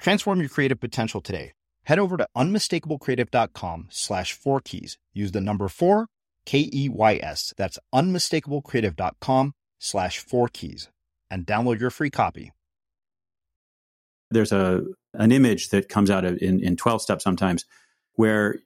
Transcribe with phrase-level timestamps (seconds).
[0.00, 1.52] Transform your creative potential today.
[1.84, 4.98] Head over to unmistakablecreative.com slash four keys.
[5.12, 6.06] Use the number four,
[6.46, 7.52] K E Y S.
[7.56, 10.88] That's unmistakablecreative.com slash four keys
[11.30, 12.52] and download your free copy.
[14.30, 14.82] There's a
[15.14, 17.64] an image that comes out in, in 12 steps sometimes
[18.14, 18.60] where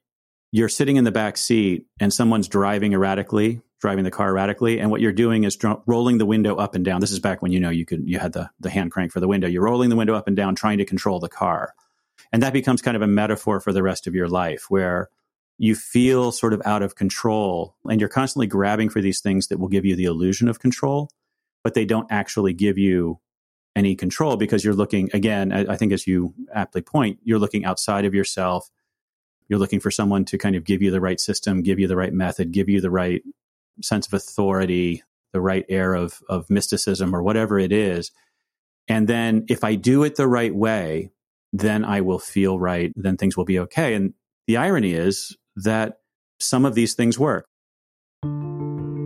[0.51, 4.79] you're sitting in the back seat and someone's driving erratically driving the car erratically.
[4.79, 7.01] And what you're doing is dr- rolling the window up and down.
[7.01, 9.19] This is back when you know you could you had the, the hand crank for
[9.19, 9.47] the window.
[9.47, 11.73] You're rolling the window up and down trying to control the car.
[12.31, 15.09] And that becomes kind of a metaphor for the rest of your life where
[15.57, 19.59] you feel sort of out of control and you're constantly grabbing for these things that
[19.59, 21.09] will give you the illusion of control
[21.63, 23.19] but they don't actually give you
[23.75, 27.65] any control because you're looking again I, I think as you aptly point you're looking
[27.65, 28.69] outside of yourself.
[29.47, 31.95] You're looking for someone to kind of give you the right system give you the
[31.95, 33.21] right method give you the right
[33.81, 38.11] sense of authority, the right air of, of mysticism or whatever it is.
[38.87, 41.09] And then if I do it the right way,
[41.51, 43.93] then I will feel right, then things will be okay.
[43.93, 44.13] And
[44.47, 45.99] the irony is that
[46.39, 47.47] some of these things work.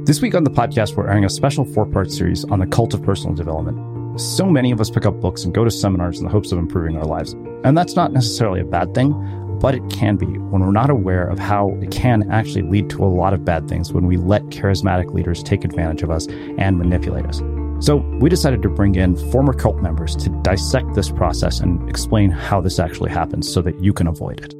[0.05, 2.93] This week on the podcast, we're airing a special four part series on the cult
[2.93, 4.19] of personal development.
[4.19, 6.58] So many of us pick up books and go to seminars in the hopes of
[6.58, 7.33] improving our lives.
[7.63, 9.13] And that's not necessarily a bad thing,
[9.59, 13.03] but it can be when we're not aware of how it can actually lead to
[13.03, 16.27] a lot of bad things when we let charismatic leaders take advantage of us
[16.58, 17.42] and manipulate us.
[17.81, 22.30] So, we decided to bring in former cult members to dissect this process and explain
[22.30, 24.53] how this actually happens so that you can avoid it.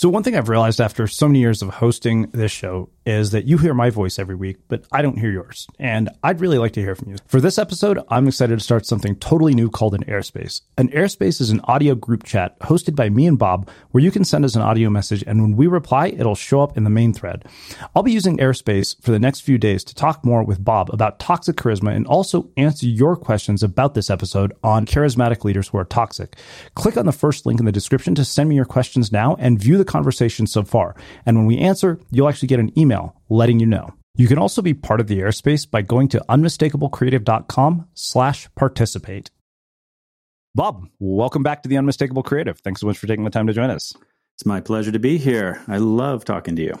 [0.00, 3.44] So, one thing I've realized after so many years of hosting this show is that
[3.44, 5.66] you hear my voice every week, but I don't hear yours.
[5.78, 7.16] And I'd really like to hear from you.
[7.26, 10.62] For this episode, I'm excited to start something totally new called an Airspace.
[10.78, 14.24] An Airspace is an audio group chat hosted by me and Bob where you can
[14.24, 17.12] send us an audio message, and when we reply, it'll show up in the main
[17.12, 17.44] thread.
[17.94, 21.18] I'll be using Airspace for the next few days to talk more with Bob about
[21.18, 25.84] toxic charisma and also answer your questions about this episode on charismatic leaders who are
[25.84, 26.36] toxic.
[26.74, 29.58] Click on the first link in the description to send me your questions now and
[29.58, 30.94] view the conversation so far.
[31.26, 33.94] And when we answer, you'll actually get an email letting you know.
[34.16, 39.30] You can also be part of the airspace by going to unmistakablecreative.com slash participate.
[40.54, 42.58] Bob, welcome back to the Unmistakable Creative.
[42.58, 43.94] Thanks so much for taking the time to join us.
[44.36, 45.62] It's my pleasure to be here.
[45.68, 46.74] I love talking to you.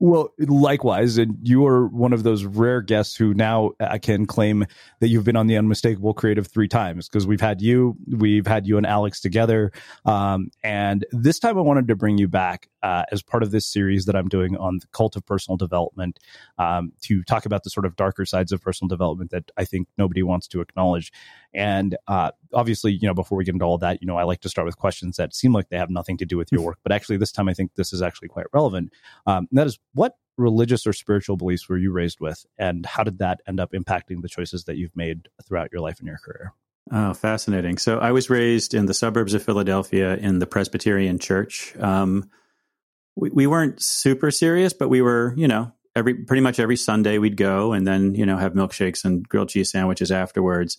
[0.00, 4.66] Well, likewise, and you are one of those rare guests who now I can claim
[5.00, 8.66] that you've been on the Unmistakable Creative three times because we've had you, we've had
[8.66, 9.70] you and Alex together,
[10.04, 13.66] um, and this time I wanted to bring you back uh, as part of this
[13.66, 16.18] series that I'm doing on the cult of personal development
[16.58, 19.88] um, to talk about the sort of darker sides of personal development that I think
[19.96, 21.12] nobody wants to acknowledge.
[21.54, 24.40] And uh, obviously, you know, before we get into all that, you know, I like
[24.40, 26.78] to start with questions that seem like they have nothing to do with your work,
[26.82, 28.92] but actually, this time I think this is actually quite relevant.
[29.26, 33.18] Um, that is, what religious or spiritual beliefs were you raised with, and how did
[33.18, 36.52] that end up impacting the choices that you've made throughout your life and your career?
[36.90, 37.78] Oh, fascinating.
[37.78, 41.74] So I was raised in the suburbs of Philadelphia in the Presbyterian Church.
[41.78, 42.28] Um,
[43.16, 47.18] we, we weren't super serious, but we were, you know, every pretty much every Sunday
[47.18, 50.78] we'd go and then, you know, have milkshakes and grilled cheese sandwiches afterwards.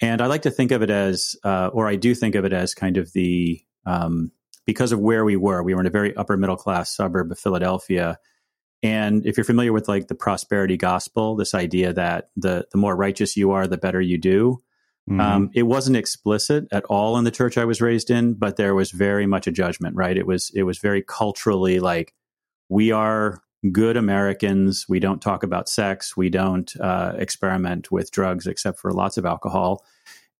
[0.00, 2.52] And I like to think of it as, uh, or I do think of it
[2.52, 4.32] as kind of the, um,
[4.66, 7.38] because of where we were, we were in a very upper middle class suburb of
[7.38, 8.18] Philadelphia.
[8.84, 12.94] And if you're familiar with like the prosperity gospel, this idea that the the more
[12.94, 14.58] righteous you are, the better you do.
[15.08, 15.20] Mm-hmm.
[15.20, 18.74] Um, it wasn't explicit at all in the church I was raised in, but there
[18.74, 19.96] was very much a judgment.
[19.96, 20.18] Right?
[20.18, 22.12] It was it was very culturally like
[22.68, 23.40] we are
[23.72, 24.86] good Americans.
[24.88, 26.16] We don't talk about sex.
[26.16, 29.84] We don't uh, experiment with drugs except for lots of alcohol.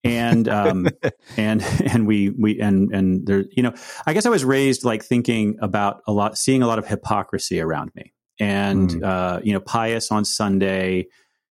[0.04, 0.88] and um,
[1.36, 3.74] and and we we and and there you know
[4.06, 7.60] I guess I was raised like thinking about a lot seeing a lot of hypocrisy
[7.60, 9.04] around me and mm.
[9.04, 11.06] uh, you know pious on Sunday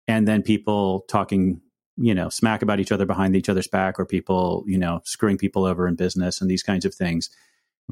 [0.08, 1.60] and then people talking
[1.98, 5.38] you know smack about each other behind each other's back or people you know screwing
[5.38, 7.30] people over in business and these kinds of things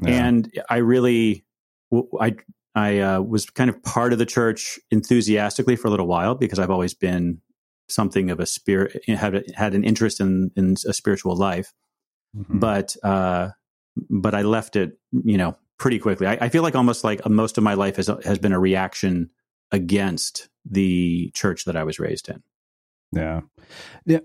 [0.02, 0.26] Yeah.
[0.26, 1.44] And I really,
[2.20, 2.36] I,
[2.76, 6.58] I uh, was kind of part of the church enthusiastically for a little while because
[6.58, 7.40] I've always been
[7.88, 11.72] something of a spirit, had, had an interest in, in a spiritual life.
[12.36, 12.58] Mm-hmm.
[12.58, 13.48] But, uh,
[14.10, 16.26] but I left it, you know, pretty quickly.
[16.26, 19.30] I, I feel like almost like most of my life has, has been a reaction
[19.72, 22.42] against the church that I was raised in.
[23.12, 23.40] Yeah.
[24.04, 24.18] Yeah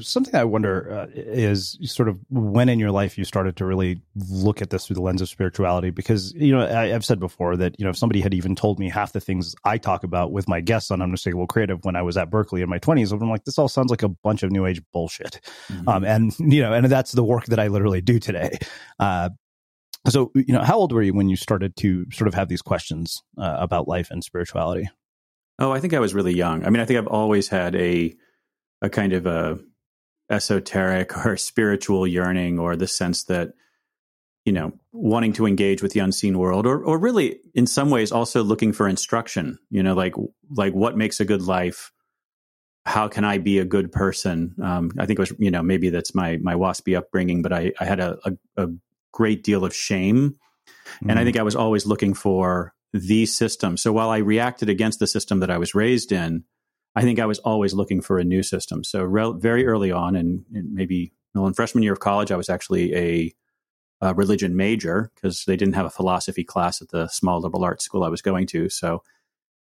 [0.00, 4.00] something I wonder uh, is sort of when in your life you started to really
[4.16, 5.90] look at this through the lens of spirituality.
[5.90, 8.78] Because you know I, have said before that you know if somebody had even told
[8.78, 12.02] me half the things I talk about with my guests on Unmistakable Creative when I
[12.02, 14.50] was at Berkeley in my twenties, I'm like, this all sounds like a bunch of
[14.50, 15.40] new age bullshit.
[15.68, 15.88] Mm-hmm.
[15.88, 18.58] Um, and you know, and that's the work that I literally do today.
[18.98, 19.30] Uh,
[20.08, 22.62] so you know, how old were you when you started to sort of have these
[22.62, 24.88] questions uh, about life and spirituality?
[25.60, 26.64] Oh, I think I was really young.
[26.64, 28.14] I mean, I think I've always had a
[28.80, 29.58] a kind of a
[30.30, 33.52] esoteric or spiritual yearning or the sense that
[34.44, 38.12] you know wanting to engage with the unseen world or or really in some ways
[38.12, 40.14] also looking for instruction you know like
[40.50, 41.92] like what makes a good life
[42.86, 45.90] how can i be a good person um, i think it was you know maybe
[45.90, 48.68] that's my my waspy upbringing but i i had a a, a
[49.12, 50.34] great deal of shame
[51.02, 51.10] mm.
[51.10, 51.24] and i mm.
[51.26, 55.40] think i was always looking for the system so while i reacted against the system
[55.40, 56.44] that i was raised in
[56.96, 58.82] I think I was always looking for a new system.
[58.84, 62.48] So re- very early on, and maybe well, in freshman year of college, I was
[62.48, 63.34] actually a,
[64.00, 67.84] a religion major because they didn't have a philosophy class at the small liberal arts
[67.84, 68.68] school I was going to.
[68.68, 69.02] So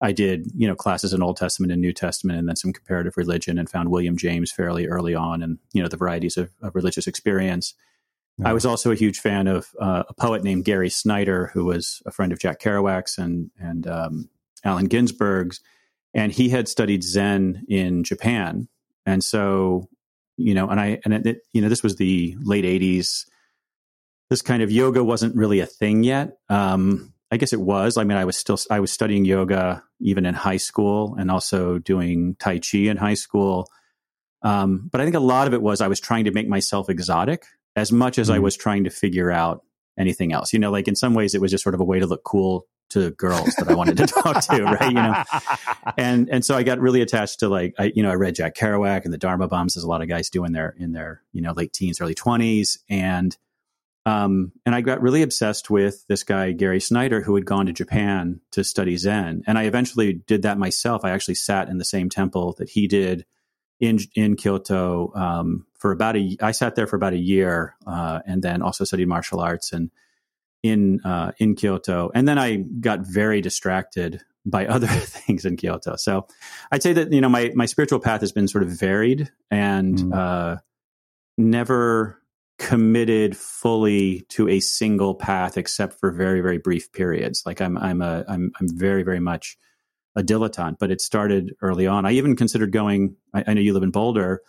[0.01, 3.17] I did, you know, classes in Old Testament and New Testament, and then some comparative
[3.17, 6.75] religion, and found William James fairly early on, and you know the varieties of, of
[6.75, 7.73] religious experience.
[8.45, 12.03] I was also a huge fan of uh, a poet named Gary Snyder, who was
[12.05, 14.29] a friend of Jack Kerouac's and and um,
[14.63, 15.59] Allen Ginsberg's
[16.13, 18.67] and he had studied Zen in Japan,
[19.05, 19.89] and so
[20.37, 23.25] you know, and I and it, you know, this was the late '80s.
[24.29, 26.37] This kind of yoga wasn't really a thing yet.
[26.49, 27.97] Um, I guess it was.
[27.97, 31.79] I mean, I was still I was studying yoga even in high school, and also
[31.79, 33.67] doing Tai Chi in high school.
[34.43, 36.89] Um, but I think a lot of it was I was trying to make myself
[36.89, 37.45] exotic
[37.75, 38.33] as much as mm.
[38.33, 38.43] I mm-hmm.
[38.43, 39.63] was trying to figure out
[39.97, 40.53] anything else.
[40.53, 42.23] You know, like in some ways it was just sort of a way to look
[42.23, 44.87] cool to girls that I wanted to talk to, right?
[44.87, 45.23] You know,
[45.97, 48.55] and and so I got really attached to like I you know I read Jack
[48.55, 51.21] Kerouac and the Dharma Bums, as a lot of guys do in their in their
[51.33, 53.35] you know late teens, early twenties, and
[54.05, 57.73] um and I got really obsessed with this guy Gary Snyder who had gone to
[57.73, 61.03] Japan to study Zen, and I eventually did that myself.
[61.03, 63.25] I actually sat in the same temple that he did
[63.79, 66.37] in in Kyoto um, for about a.
[66.41, 69.91] I sat there for about a year, uh, and then also studied martial arts and
[70.63, 75.95] in uh, in Kyoto, and then I got very distracted by other things in Kyoto.
[75.97, 76.27] So
[76.71, 79.97] I'd say that you know my my spiritual path has been sort of varied and
[79.97, 80.15] mm.
[80.15, 80.57] uh,
[81.37, 82.21] never
[82.59, 87.43] committed fully to a single path except for very very brief periods.
[87.45, 89.57] Like I'm I'm a I'm I'm very very much
[90.15, 92.05] a dilettante, but it started early on.
[92.05, 93.15] I even considered going.
[93.33, 94.41] I, I know you live in Boulder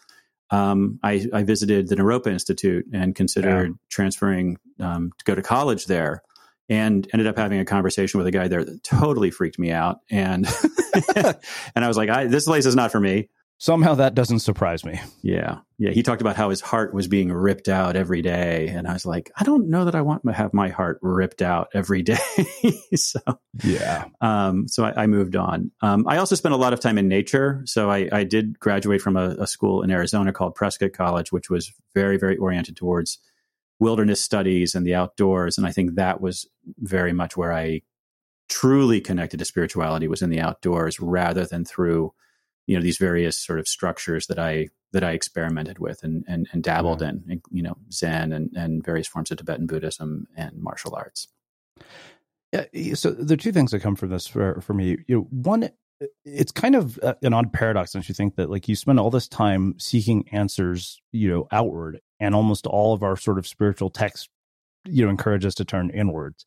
[0.50, 3.74] um, I, I, visited the Naropa Institute and considered yeah.
[3.90, 6.22] transferring um, to go to college there,
[6.68, 9.98] and ended up having a conversation with a guy there that totally freaked me out.
[10.10, 10.46] And
[11.16, 13.28] and I was like, "This place is not for me."
[13.60, 15.00] Somehow that doesn't surprise me.
[15.20, 15.58] Yeah.
[15.78, 15.90] Yeah.
[15.90, 18.68] He talked about how his heart was being ripped out every day.
[18.68, 21.42] And I was like, I don't know that I want to have my heart ripped
[21.42, 22.18] out every day.
[22.94, 23.18] so,
[23.64, 24.04] yeah.
[24.20, 25.72] Um, so I, I, moved on.
[25.82, 27.62] Um, I also spent a lot of time in nature.
[27.64, 31.50] So I, I did graduate from a, a, school in Arizona called Prescott College, which
[31.50, 33.18] was very, very oriented towards
[33.80, 35.58] wilderness studies and the outdoors.
[35.58, 36.46] And I think that was
[36.78, 37.82] very much where I
[38.48, 42.12] truly connected to spirituality was in the outdoors rather than through
[42.68, 46.46] you know these various sort of structures that I that I experimented with and and,
[46.52, 47.08] and dabbled yeah.
[47.08, 51.28] in, you know, Zen and, and various forms of Tibetan Buddhism and martial arts.
[52.52, 55.70] Yeah, so the two things that come from this for for me, you know, one,
[56.26, 59.10] it's kind of uh, an odd paradox, don't you think that like you spend all
[59.10, 63.88] this time seeking answers, you know, outward, and almost all of our sort of spiritual
[63.88, 64.28] texts,
[64.84, 66.44] you know, encourage us to turn inwards.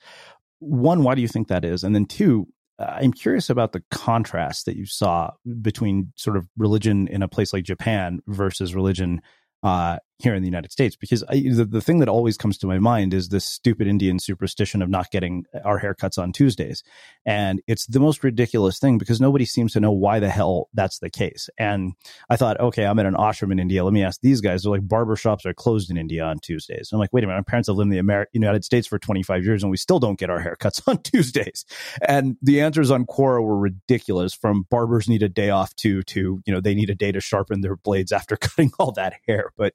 [0.59, 1.83] One, why do you think that is?
[1.83, 2.47] And then two,
[2.89, 7.53] I'm curious about the contrast that you saw between sort of religion in a place
[7.53, 9.21] like Japan versus religion
[9.63, 12.67] uh, here in the United States because I, the, the thing that always comes to
[12.67, 16.83] my mind is this stupid Indian superstition of not getting our haircuts on Tuesdays.
[17.25, 20.99] And it's the most ridiculous thing because nobody seems to know why the hell that's
[20.99, 21.49] the case.
[21.57, 21.93] And
[22.29, 23.83] I thought, okay, I'm at an ashram in India.
[23.83, 24.63] Let me ask these guys.
[24.63, 26.89] They're like, barbershops are closed in India on Tuesdays.
[26.91, 28.99] I'm like, wait a minute, my parents have lived in the Amer- United States for
[28.99, 31.65] 25 years and we still don't get our haircuts on Tuesdays.
[32.07, 36.41] And the answers on Quora were ridiculous from barbers need a day off to, to,
[36.45, 39.51] you know, they need a day to sharpen their blades after cutting all that hair.
[39.57, 39.73] But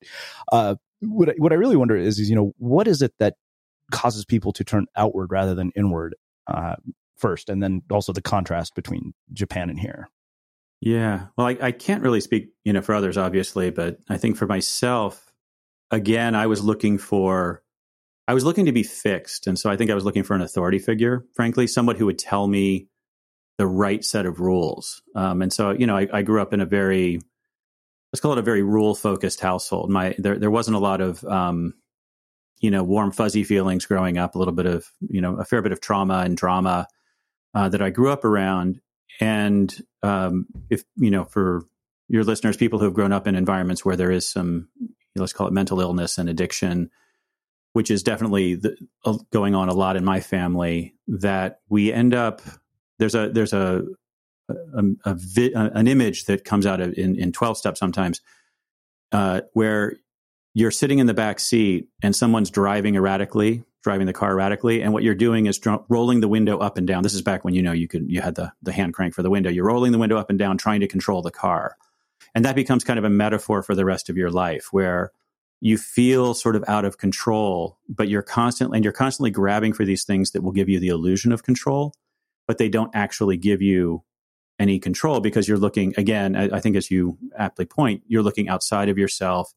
[0.53, 3.35] uh, what I, what I really wonder is, is you know what is it that
[3.93, 6.15] causes people to turn outward rather than inward
[6.47, 6.77] uh,
[7.17, 10.09] first, and then also the contrast between Japan and here.
[10.81, 14.37] Yeah, well, I, I can't really speak, you know, for others, obviously, but I think
[14.37, 15.33] for myself,
[15.91, 17.63] again, I was looking for,
[18.29, 20.43] I was looking to be fixed, and so I think I was looking for an
[20.43, 22.89] authority figure, frankly, someone who would tell me
[23.57, 25.01] the right set of rules.
[25.15, 27.21] Um, and so, you know, I, I grew up in a very
[28.17, 29.91] let's call it a very rule focused household.
[29.91, 31.75] My there there wasn't a lot of um,
[32.61, 34.35] you know warm fuzzy feelings growing up.
[34.35, 36.89] A little bit of you know a fair bit of trauma and drama
[37.55, 38.81] uh, that I grew up around.
[39.21, 39.71] And
[40.03, 41.67] um, if you know for
[42.09, 44.71] your listeners, people who have grown up in environments where there is some
[45.15, 46.89] let's call it mental illness and addiction,
[47.75, 52.15] which is definitely the, uh, going on a lot in my family, that we end
[52.15, 52.41] up
[52.99, 53.83] there's a there's a
[54.49, 58.21] a, a vi- an image that comes out of in, in 12 step sometimes
[59.13, 59.97] uh, where
[60.55, 64.93] you're sitting in the back seat and someone's driving erratically driving the car erratically and
[64.93, 67.05] what you're doing is dr- rolling the window up and down.
[67.05, 69.23] This is back when you know you could you had the, the hand crank for
[69.23, 69.49] the window.
[69.49, 71.77] You're rolling the window up and down trying to control the car.
[72.35, 75.13] And that becomes kind of a metaphor for the rest of your life where
[75.61, 79.85] you feel sort of out of control but you're constantly and you're constantly grabbing for
[79.85, 81.95] these things that will give you the illusion of control
[82.49, 84.03] but they don't actually give you
[84.59, 88.49] any control because you're looking again I, I, think as you aptly point you're looking
[88.49, 89.53] outside of yourself.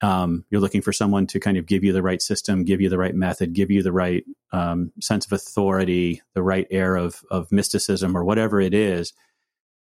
[0.00, 2.88] Um, you're looking for someone to kind of give you the right system give you
[2.88, 7.22] the right method give you the right um, sense of authority the right air of,
[7.30, 9.12] of mysticism or whatever it is.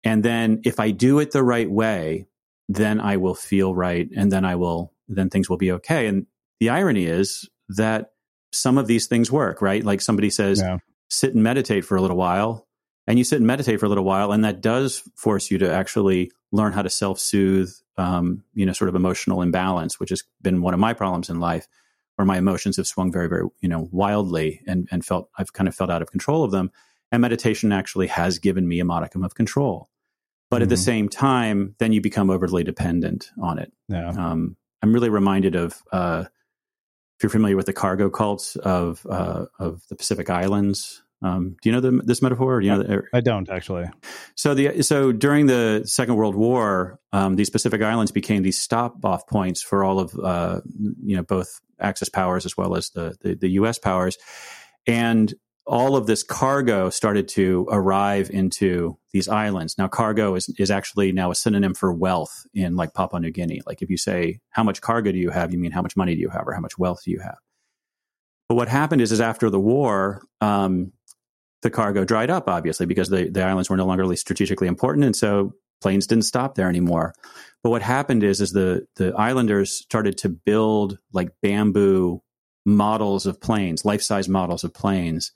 [0.05, 2.27] And then if i do it the right way
[2.69, 6.07] then i will feel right and then i will then things will be okay.
[6.07, 6.27] And
[6.61, 8.13] the irony is that
[8.53, 9.85] some of these things work right?
[9.85, 10.79] Like somebody says yeah.
[11.11, 12.68] sit and meditate for a little while
[13.09, 15.73] and you sit and meditate for a little while and that does force you to
[15.73, 20.63] actually learn how to self-soothe um, you know sort of emotional imbalance which has been
[20.63, 21.67] one of my problems in life
[22.15, 25.67] where my emotions have swung very very you know wildly and and felt i've kind
[25.67, 26.71] of felt out of control of them
[27.11, 29.89] and meditation actually has given me a modicum of control
[30.51, 30.65] but mm-hmm.
[30.65, 30.83] at the mm-hmm.
[30.83, 34.11] same time then you become overly dependent on it yeah.
[34.11, 36.25] um, i'm really reminded of uh,
[37.17, 41.69] if you're familiar with the cargo cults of uh, of the pacific islands um, do
[41.69, 42.61] you know the, this metaphor?
[42.61, 43.87] Do you know the, I don't actually.
[44.37, 49.27] So the so during the Second World War, um, these Pacific Islands became these stop-off
[49.27, 50.61] points for all of uh,
[51.05, 53.79] you know both Axis powers as well as the, the, the U.S.
[53.79, 54.17] powers,
[54.87, 55.35] and
[55.67, 59.77] all of this cargo started to arrive into these islands.
[59.77, 63.61] Now, cargo is is actually now a synonym for wealth in like Papua New Guinea.
[63.67, 66.15] Like if you say how much cargo do you have, you mean how much money
[66.15, 67.39] do you have or how much wealth do you have.
[68.49, 70.93] But what happened is, is after the war, um,
[71.63, 75.05] the cargo dried up, obviously, because the, the islands were no longer really strategically important.
[75.05, 77.15] And so planes didn't stop there anymore.
[77.63, 82.23] But what happened is, is the, the islanders started to build like bamboo
[82.65, 85.33] models of planes, life size models of planes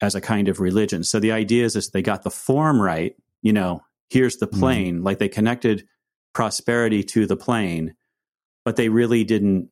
[0.00, 1.04] as a kind of religion.
[1.04, 3.14] So the idea is, is they got the form right.
[3.42, 4.60] You know, here's the mm-hmm.
[4.60, 4.94] plane.
[4.96, 5.04] Mm-hmm.
[5.04, 5.86] Like they connected
[6.32, 7.94] prosperity to the plane,
[8.64, 9.70] but they really didn't.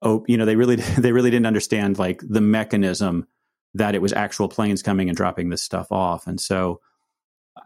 [0.00, 3.26] Oh, you know, they really they really didn't understand like the mechanism
[3.74, 6.26] that it was actual planes coming and dropping this stuff off.
[6.26, 6.80] And so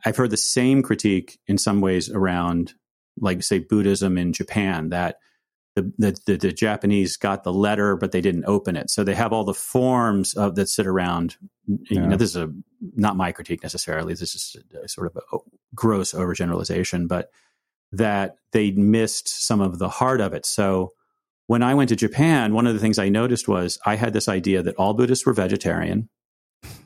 [0.05, 2.75] I've heard the same critique in some ways around,
[3.21, 5.17] like, say, Buddhism in Japan, that
[5.75, 8.91] the, the, the, the Japanese got the letter, but they didn't open it.
[8.91, 11.37] So they have all the forms of that sit around.
[11.67, 12.01] Yeah.
[12.01, 12.53] You know, this is a,
[12.95, 14.15] not my critique necessarily.
[14.15, 15.45] This is a, a sort of a oh,
[15.75, 17.31] gross overgeneralization, but
[17.93, 20.47] that they missed some of the heart of it.
[20.47, 20.93] So
[21.47, 24.29] when I went to Japan, one of the things I noticed was I had this
[24.29, 26.09] idea that all Buddhists were vegetarian.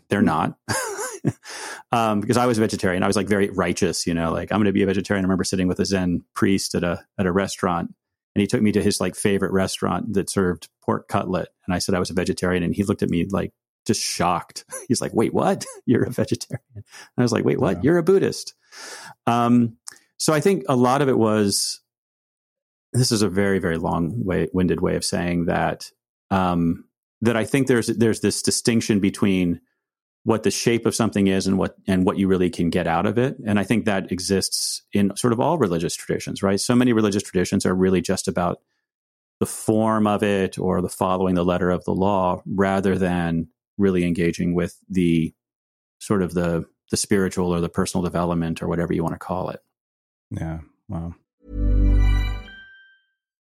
[0.09, 0.59] They're not.
[1.93, 3.02] um, because I was a vegetarian.
[3.02, 5.25] I was like very righteous, you know, like I'm going to be a vegetarian.
[5.25, 7.95] I remember sitting with a Zen priest at a, at a restaurant
[8.35, 11.49] and he took me to his like favorite restaurant that served pork cutlet.
[11.67, 13.52] And I said I was a vegetarian and he looked at me like
[13.87, 14.64] just shocked.
[14.88, 15.64] He's like, wait, what?
[15.87, 16.62] You're a vegetarian.
[16.75, 16.85] And
[17.19, 17.79] I was like, wait, what?
[17.79, 17.83] Yeah.
[17.85, 18.55] You're a Buddhist.
[19.26, 19.76] Um,
[20.17, 21.80] so I think a lot of it was
[22.92, 25.90] this is a very very long way, winded way of saying that
[26.30, 26.85] um,
[27.23, 29.61] that I think there's there's this distinction between
[30.25, 33.06] what the shape of something is and what and what you really can get out
[33.06, 33.37] of it.
[33.47, 36.61] And i think that exists in sort of all religious traditions right?
[36.61, 38.61] So many religious traditions are really just about
[39.38, 44.04] the form of it or the following the letter of the law rather than really
[44.04, 45.35] engaging with the
[45.99, 49.49] sort of the the spiritual or the personal development or whatever you want to call
[49.50, 49.61] it.
[50.30, 50.59] Yeah.
[50.88, 51.14] Wow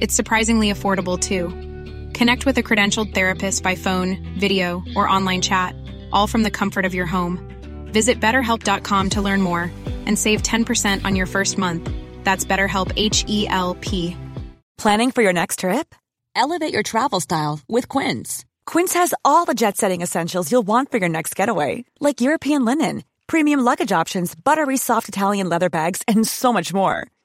[0.00, 1.48] It's surprisingly affordable too.
[2.18, 5.74] Connect with a credentialed therapist by phone, video, or online chat,
[6.10, 7.38] all from the comfort of your home.
[7.92, 9.70] Visit betterhelp.com to learn more
[10.06, 11.90] and save 10% on your first month.
[12.24, 14.16] That's BetterHelp H E L P.
[14.78, 15.94] Planning for your next trip?
[16.34, 18.46] Elevate your travel style with Quince.
[18.64, 22.64] Quince has all the jet setting essentials you'll want for your next getaway, like European
[22.64, 27.06] linen, premium luggage options, buttery soft Italian leather bags, and so much more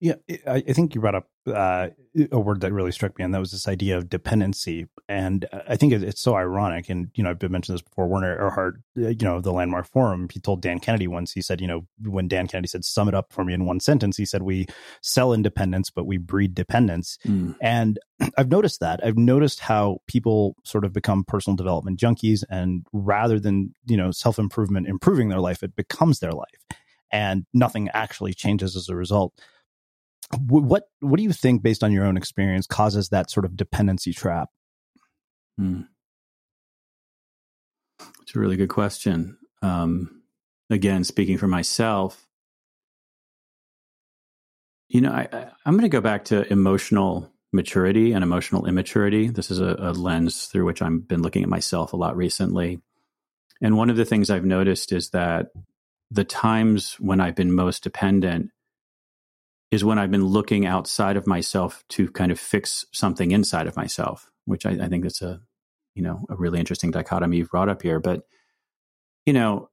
[0.00, 0.14] Yeah,
[0.46, 1.88] I, I think you brought up uh,
[2.30, 4.86] a word that really struck me, and that was this idea of dependency.
[5.08, 6.88] And I think it's so ironic.
[6.88, 8.08] And you know, I've been mentioned this before.
[8.08, 11.32] Werner Erhard, uh, you know, the Landmark Forum, he told Dan Kennedy once.
[11.32, 13.80] He said, you know, when Dan Kennedy said, "Sum it up for me in one
[13.80, 14.66] sentence," he said, "We
[15.00, 17.56] sell independence, but we breed dependence." Mm.
[17.62, 17.98] And
[18.36, 19.00] I've noticed that.
[19.04, 24.10] I've noticed how people sort of become personal development junkies, and rather than you know
[24.10, 26.78] self improvement improving their life, it becomes their life,
[27.12, 29.32] and nothing actually changes as a result
[30.36, 34.12] what what do you think based on your own experience causes that sort of dependency
[34.12, 34.48] trap?
[35.58, 35.82] Hmm.
[38.22, 39.38] it's a really good question.
[39.62, 40.22] Um,
[40.70, 42.26] again speaking for myself
[44.88, 45.28] you know I,
[45.66, 49.28] am going to go back to emotional maturity and emotional immaturity.
[49.28, 52.80] This is a, a lens through which i've been looking at myself a lot recently.
[53.62, 55.48] And one of the things i've noticed is that
[56.10, 58.50] the times when i've been most dependent
[59.74, 63.76] is when I've been looking outside of myself to kind of fix something inside of
[63.76, 65.40] myself, which I, I think that's a
[65.94, 68.00] you know a really interesting dichotomy you've brought up here.
[68.00, 68.22] But
[69.26, 69.68] you know,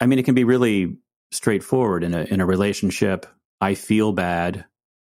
[0.00, 0.98] I mean, it can be really
[1.30, 3.26] straightforward in a in a relationship.
[3.60, 4.66] I feel bad,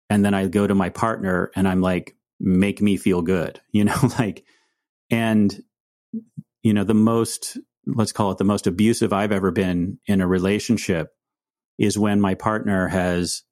[0.09, 3.85] and then I go to my partner and I'm like, make me feel good, you
[3.85, 4.45] know, like,
[5.11, 5.55] and
[6.63, 10.27] you know, the most let's call it the most abusive I've ever been in a
[10.27, 11.11] relationship
[11.79, 13.43] is when my partner has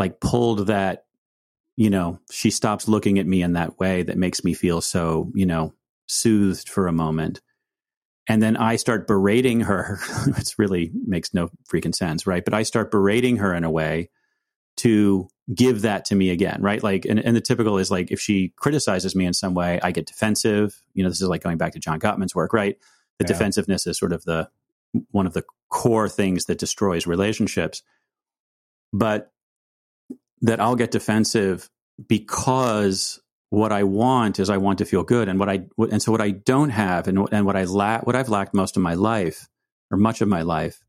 [0.00, 1.04] like pulled that
[1.76, 5.30] you know she stops looking at me in that way that makes me feel so
[5.34, 5.72] you know
[6.08, 7.40] soothed for a moment
[8.28, 10.00] and then i start berating her
[10.36, 14.08] it really makes no freaking sense right but i start berating her in a way
[14.76, 16.82] to give that to me again, right?
[16.82, 19.90] Like, and, and the typical is like if she criticizes me in some way, I
[19.90, 20.80] get defensive.
[20.94, 22.76] You know, this is like going back to John Gottman's work, right?
[23.18, 23.32] The yeah.
[23.32, 24.48] defensiveness is sort of the
[25.10, 27.82] one of the core things that destroys relationships.
[28.92, 29.32] But
[30.42, 31.68] that I'll get defensive
[32.06, 36.12] because what I want is I want to feel good, and what I and so
[36.12, 38.94] what I don't have, and and what I lack, what I've lacked most of my
[38.94, 39.48] life,
[39.90, 40.80] or much of my life,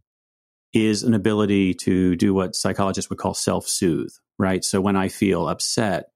[0.74, 4.64] is an ability to do what psychologists would call self soothe, right?
[4.64, 6.12] So when I feel upset,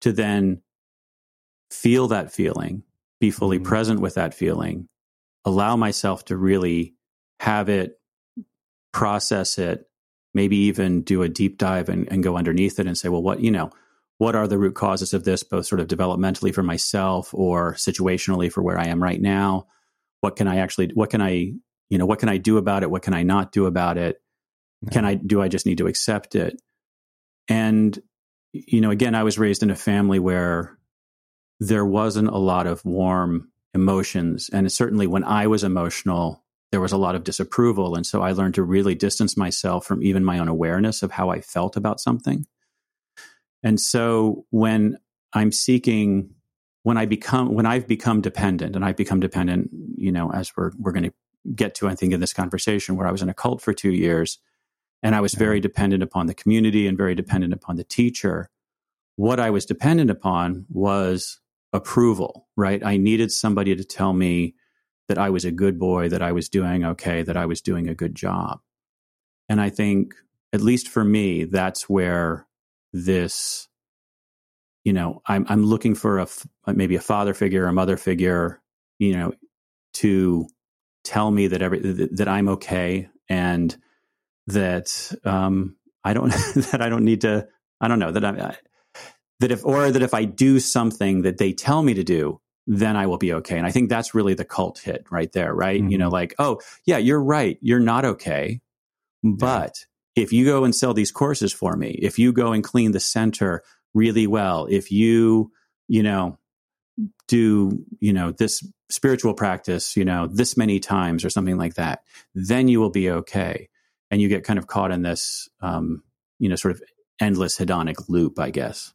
[0.00, 0.62] to then
[1.70, 2.82] feel that feeling,
[3.20, 3.66] be fully mm-hmm.
[3.66, 4.88] present with that feeling,
[5.44, 6.94] allow myself to really
[7.40, 7.98] have it,
[8.92, 9.88] process it,
[10.34, 13.40] maybe even do a deep dive and, and go underneath it and say, well, what,
[13.40, 13.70] you know,
[14.18, 18.50] what are the root causes of this, both sort of developmentally for myself or situationally
[18.50, 19.66] for where I am right now?
[20.20, 21.52] What can I actually, what can I,
[21.90, 22.90] you know, what can I do about it?
[22.90, 24.20] What can I not do about it?
[24.90, 26.60] Can I, do I just need to accept it?
[27.48, 27.98] And,
[28.52, 30.78] you know, again, I was raised in a family where
[31.60, 34.48] there wasn't a lot of warm emotions.
[34.52, 36.43] And certainly when I was emotional,
[36.74, 37.94] there was a lot of disapproval.
[37.94, 41.30] And so I learned to really distance myself from even my own awareness of how
[41.30, 42.46] I felt about something.
[43.62, 44.98] And so when
[45.32, 46.30] I'm seeking,
[46.82, 50.72] when I become, when I've become dependent, and I've become dependent, you know, as we're,
[50.76, 51.14] we're going to
[51.54, 53.92] get to, I think, in this conversation, where I was in a cult for two
[53.92, 54.40] years
[55.00, 55.44] and I was mm-hmm.
[55.44, 58.50] very dependent upon the community and very dependent upon the teacher.
[59.14, 61.38] What I was dependent upon was
[61.72, 62.84] approval, right?
[62.84, 64.56] I needed somebody to tell me
[65.08, 67.88] that I was a good boy, that I was doing okay, that I was doing
[67.88, 68.60] a good job.
[69.48, 70.14] And I think,
[70.52, 72.46] at least for me, that's where
[72.92, 73.68] this,
[74.84, 76.28] you know, I'm, I'm looking for a,
[76.66, 78.62] maybe a father figure, a mother figure,
[78.98, 79.32] you know,
[79.94, 80.46] to
[81.02, 83.76] tell me that every, that I'm okay and
[84.46, 87.48] that, um, I don't, that I don't need to,
[87.80, 88.54] I don't know that i'm
[89.40, 92.96] that if, or that if I do something that they tell me to do, then
[92.96, 93.58] I will be okay.
[93.58, 95.80] And I think that's really the cult hit right there, right?
[95.80, 95.90] Mm-hmm.
[95.90, 96.14] You know, mm-hmm.
[96.14, 97.58] like, oh, yeah, you're right.
[97.60, 98.60] You're not okay.
[99.22, 99.84] But
[100.16, 100.22] yeah.
[100.24, 103.00] if you go and sell these courses for me, if you go and clean the
[103.00, 105.50] center really well, if you,
[105.88, 106.38] you know,
[107.28, 112.02] do, you know, this spiritual practice, you know, this many times or something like that,
[112.34, 113.68] then you will be okay.
[114.10, 116.02] And you get kind of caught in this, um,
[116.38, 116.82] you know, sort of
[117.20, 118.92] endless hedonic loop, I guess.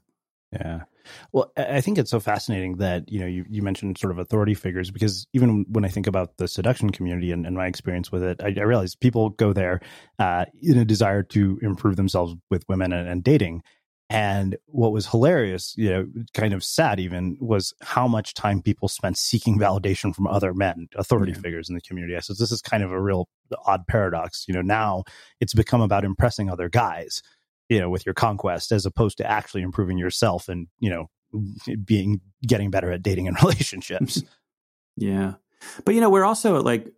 [0.53, 0.84] Yeah.
[1.32, 4.54] Well, I think it's so fascinating that you know you, you mentioned sort of authority
[4.54, 8.24] figures because even when I think about the seduction community and, and my experience with
[8.24, 9.80] it, I, I realize people go there
[10.17, 13.62] uh, in a desire to improve themselves with women and, and dating.
[14.12, 18.88] And what was hilarious, you know, kind of sad even, was how much time people
[18.88, 21.39] spent seeking validation from other men, authority yeah.
[21.39, 22.19] figures in the community.
[22.22, 23.30] So this is kind of a real
[23.67, 24.45] odd paradox.
[24.48, 25.04] You know, now
[25.39, 27.22] it's become about impressing other guys
[27.69, 31.10] you know with your conquest as opposed to actually improving yourself and you know
[31.86, 34.23] being getting better at dating and relationships.
[34.97, 35.36] Yeah.
[35.86, 36.91] But you know we're also like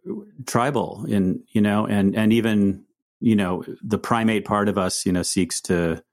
[0.46, 2.86] tribal in you know and and even
[3.20, 6.04] you know the primate part of us you know seeks to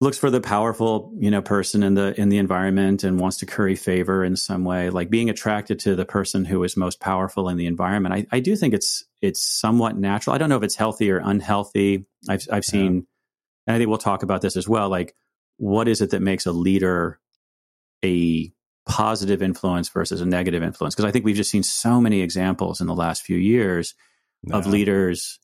[0.00, 3.46] looks for the powerful you know person in the in the environment and wants to
[3.46, 7.48] curry favor in some way like being attracted to the person who is most powerful
[7.48, 10.62] in the environment i, I do think it's it's somewhat natural i don't know if
[10.62, 13.00] it's healthy or unhealthy i've i've seen yeah.
[13.66, 15.14] and i think we'll talk about this as well like
[15.56, 17.20] what is it that makes a leader
[18.04, 18.52] a
[18.86, 22.80] positive influence versus a negative influence because i think we've just seen so many examples
[22.80, 23.94] in the last few years
[24.42, 24.56] yeah.
[24.56, 25.38] of leaders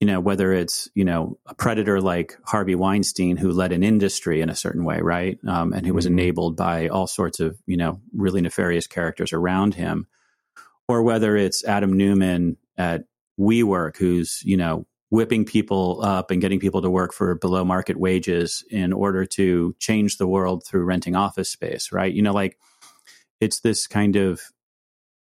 [0.00, 4.40] you know, whether it's, you know, a predator like Harvey Weinstein who led an industry
[4.40, 5.38] in a certain way, right?
[5.46, 6.18] Um, and who was mm-hmm.
[6.18, 10.06] enabled by all sorts of, you know, really nefarious characters around him.
[10.88, 13.04] Or whether it's Adam Neumann at
[13.38, 17.98] WeWork, who's, you know, whipping people up and getting people to work for below market
[17.98, 22.12] wages in order to change the world through renting office space, right?
[22.12, 22.58] You know, like
[23.40, 24.40] it's this kind of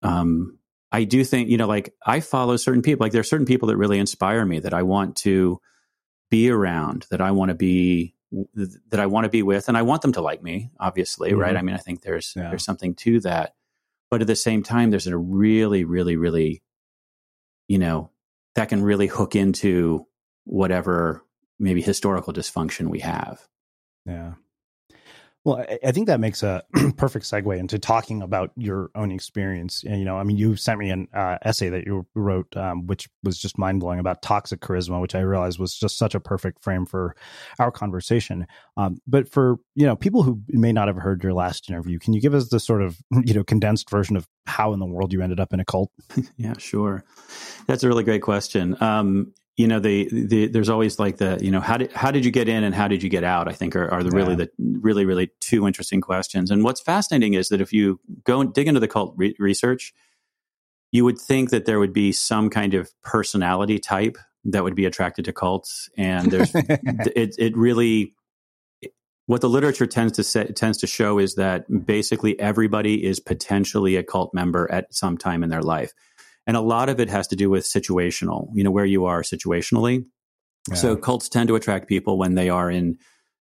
[0.01, 0.57] um,
[0.95, 3.67] I do think, you know, like I follow certain people, like there are certain people
[3.67, 5.59] that really inspire me that I want to
[6.31, 9.67] be around, that I want to be, that I want to be with.
[9.67, 11.39] And I want them to like me, obviously, mm-hmm.
[11.41, 11.57] right?
[11.57, 12.47] I mean, I think there's, yeah.
[12.47, 13.55] there's something to that.
[14.09, 16.63] But at the same time, there's a really, really, really,
[17.67, 18.11] you know,
[18.53, 20.07] that can really hook into
[20.45, 21.25] whatever
[21.59, 23.45] maybe historical dysfunction we have.
[24.05, 24.35] Yeah.
[25.45, 26.63] Well, I think that makes a
[26.97, 29.83] perfect segue into talking about your own experience.
[29.83, 32.87] And, you know, I mean, you sent me an uh, essay that you wrote, um,
[32.87, 36.19] which was just mind blowing about toxic charisma, which I realized was just such a
[36.19, 37.15] perfect frame for
[37.59, 38.47] our conversation.
[38.75, 42.13] Um, but for, you know, people who may not have heard your last interview, can
[42.13, 45.13] you give us the sort of, you know, condensed version of how in the world
[45.13, 45.91] you ended up in a cult?
[46.37, 47.03] yeah, sure.
[47.67, 48.81] That's a really great question.
[48.81, 52.25] Um, you know, the, the there's always like the you know how did how did
[52.25, 53.47] you get in and how did you get out?
[53.47, 56.51] I think are, are the really the really really two interesting questions.
[56.51, 59.93] And what's fascinating is that if you go and dig into the cult re- research,
[60.91, 64.85] you would think that there would be some kind of personality type that would be
[64.85, 68.13] attracted to cults, and there's it it really
[69.27, 73.95] what the literature tends to say, tends to show is that basically everybody is potentially
[73.95, 75.93] a cult member at some time in their life.
[76.47, 79.21] And a lot of it has to do with situational, you know, where you are
[79.21, 80.05] situationally.
[80.69, 80.75] Yeah.
[80.75, 82.97] So cults tend to attract people when they are in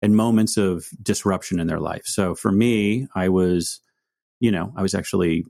[0.03, 2.07] in moments of disruption in their life.
[2.07, 3.81] So for me, I was,
[4.41, 5.45] you know, I was actually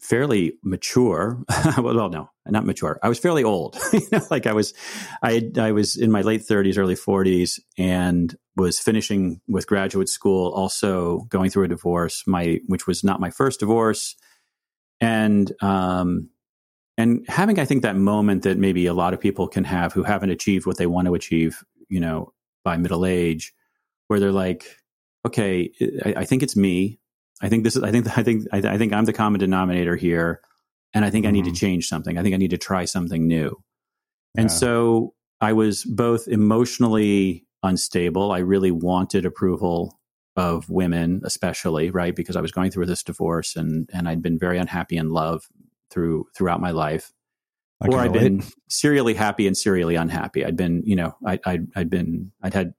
[0.00, 1.42] fairly mature.
[1.78, 2.98] well, no, not mature.
[3.02, 3.78] I was fairly old.
[3.92, 4.74] you know, like I was,
[5.22, 10.52] I I was in my late thirties, early forties, and was finishing with graduate school.
[10.52, 14.16] Also going through a divorce, my which was not my first divorce,
[15.00, 16.30] and um,
[16.98, 20.02] and having I think that moment that maybe a lot of people can have who
[20.02, 22.32] haven't achieved what they want to achieve, you know,
[22.64, 23.52] by middle age,
[24.08, 24.76] where they're like,
[25.26, 25.72] okay,
[26.04, 26.98] I, I think it's me.
[27.42, 27.82] I think this is.
[27.82, 28.18] I think.
[28.18, 28.46] I think.
[28.52, 30.40] I, I think I'm the common denominator here,
[30.92, 31.30] and I think mm-hmm.
[31.30, 31.56] I need to mm-hmm.
[31.56, 32.18] change something.
[32.18, 33.62] I think I need to try something new.
[34.34, 34.42] Yeah.
[34.42, 38.32] And so I was both emotionally unstable.
[38.32, 39.99] I really wanted approval
[40.40, 44.38] of women, especially right because I was going through this divorce and and I'd been
[44.38, 45.48] very unhappy in love
[45.90, 47.12] through throughout my life.
[47.80, 50.44] or I'd been serially happy and serially unhappy.
[50.44, 52.74] I'd been, you know, I, I, I'd been, I'd had,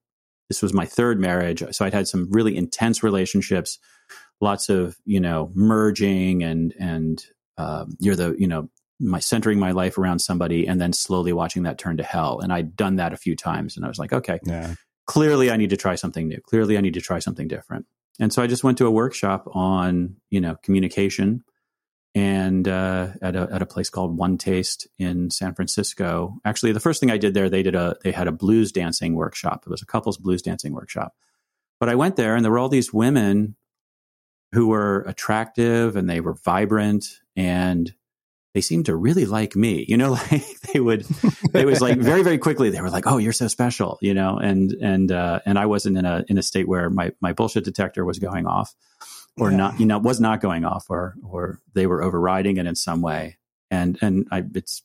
[0.47, 1.63] this was my third marriage.
[1.71, 3.80] So I'd had some really intense relationships
[4.41, 7.26] lots of you know merging and and
[7.58, 8.69] um, you're the you know
[9.00, 12.54] my centering my life around somebody and then slowly watching that turn to hell and
[12.54, 14.76] i'd done that a few times and i was like okay yeah.
[15.06, 17.86] Clearly i need to try something new clearly i need to try something different
[18.20, 21.44] and so i just went to a workshop on you know communication
[22.14, 26.36] and uh, at a at a place called OneTaste in San Francisco.
[26.44, 29.16] Actually, the first thing I did there, they did a they had a blues dancing
[29.16, 29.64] workshop.
[29.66, 31.16] It was a couples blues dancing workshop.
[31.80, 33.56] But I went there, and there were all these women
[34.54, 37.94] who were attractive and they were vibrant and
[38.54, 41.06] they seemed to really like me you know like they would
[41.54, 44.38] it was like very very quickly they were like oh you're so special you know
[44.38, 47.64] and and uh, and i wasn't in a in a state where my my bullshit
[47.64, 48.74] detector was going off
[49.38, 49.58] or yeah.
[49.58, 53.02] not you know was not going off or or they were overriding it in some
[53.02, 53.38] way
[53.70, 54.84] and and i it's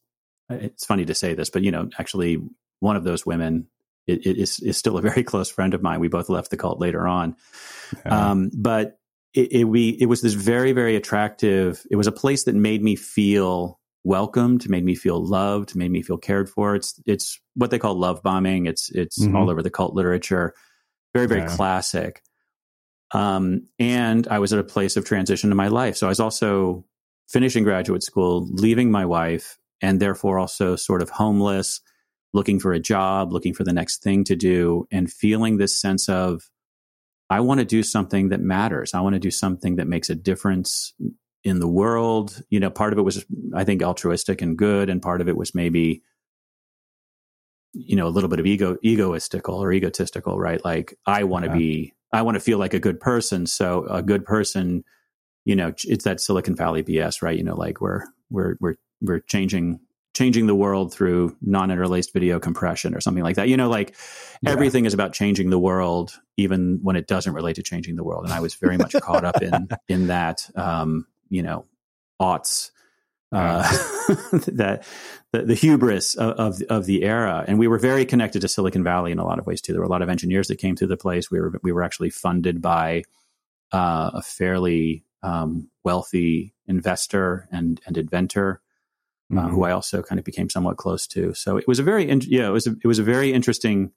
[0.48, 2.40] it's funny to say this but you know actually
[2.80, 3.66] one of those women
[4.06, 6.56] it, it is is still a very close friend of mine we both left the
[6.56, 7.36] cult later on
[8.04, 8.30] yeah.
[8.30, 8.98] um, but
[9.36, 11.86] it, it, we, it was this very, very attractive.
[11.90, 16.00] It was a place that made me feel welcomed, made me feel loved, made me
[16.00, 16.74] feel cared for.
[16.74, 18.66] It's, it's what they call love bombing.
[18.66, 19.36] It's, it's mm-hmm.
[19.36, 20.54] all over the cult literature.
[21.14, 21.54] Very, very yeah.
[21.54, 22.22] classic.
[23.12, 25.96] Um, and I was at a place of transition in my life.
[25.96, 26.84] So I was also
[27.28, 31.80] finishing graduate school, leaving my wife, and therefore also sort of homeless,
[32.32, 36.08] looking for a job, looking for the next thing to do, and feeling this sense
[36.08, 36.48] of
[37.28, 38.94] I want to do something that matters.
[38.94, 40.94] I want to do something that makes a difference
[41.42, 42.42] in the world.
[42.50, 45.36] You know, part of it was, I think, altruistic and good, and part of it
[45.36, 46.02] was maybe,
[47.72, 50.64] you know, a little bit of ego, egoistical or egotistical, right?
[50.64, 51.58] Like, I want to yeah.
[51.58, 53.46] be, I want to feel like a good person.
[53.46, 54.84] So, a good person,
[55.44, 57.36] you know, it's that Silicon Valley BS, right?
[57.36, 59.80] You know, like we're we're we're we're changing
[60.16, 63.50] changing the world through non-interlaced video compression or something like that.
[63.50, 63.94] You know, like
[64.40, 64.50] yeah.
[64.50, 68.24] everything is about changing the world, even when it doesn't relate to changing the world.
[68.24, 71.66] And I was very much caught up in in that, um, you know,
[72.20, 72.70] aughts.
[73.32, 73.62] Uh,
[74.52, 74.86] that
[75.32, 78.84] the, the hubris of, of, of the era, and we were very connected to Silicon
[78.84, 79.72] Valley in a lot of ways too.
[79.72, 81.30] There were a lot of engineers that came through the place.
[81.30, 83.02] We were we were actually funded by
[83.72, 88.62] uh, a fairly um, wealthy investor and and inventor.
[89.34, 91.34] Uh, who I also kind of became somewhat close to.
[91.34, 93.92] So it was a very, in- yeah, it was a, it was a very interesting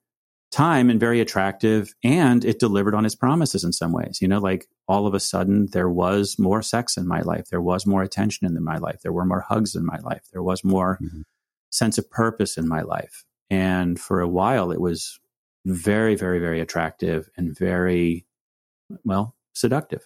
[0.51, 4.19] time and very attractive, and it delivered on its promises in some ways.
[4.21, 7.61] You know, like all of a sudden there was more sex in my life, there
[7.61, 10.63] was more attention in my life, there were more hugs in my life, there was
[10.63, 11.21] more mm-hmm.
[11.69, 15.19] sense of purpose in my life, and for a while it was
[15.65, 18.25] very, very, very attractive and very
[19.03, 20.03] well seductive.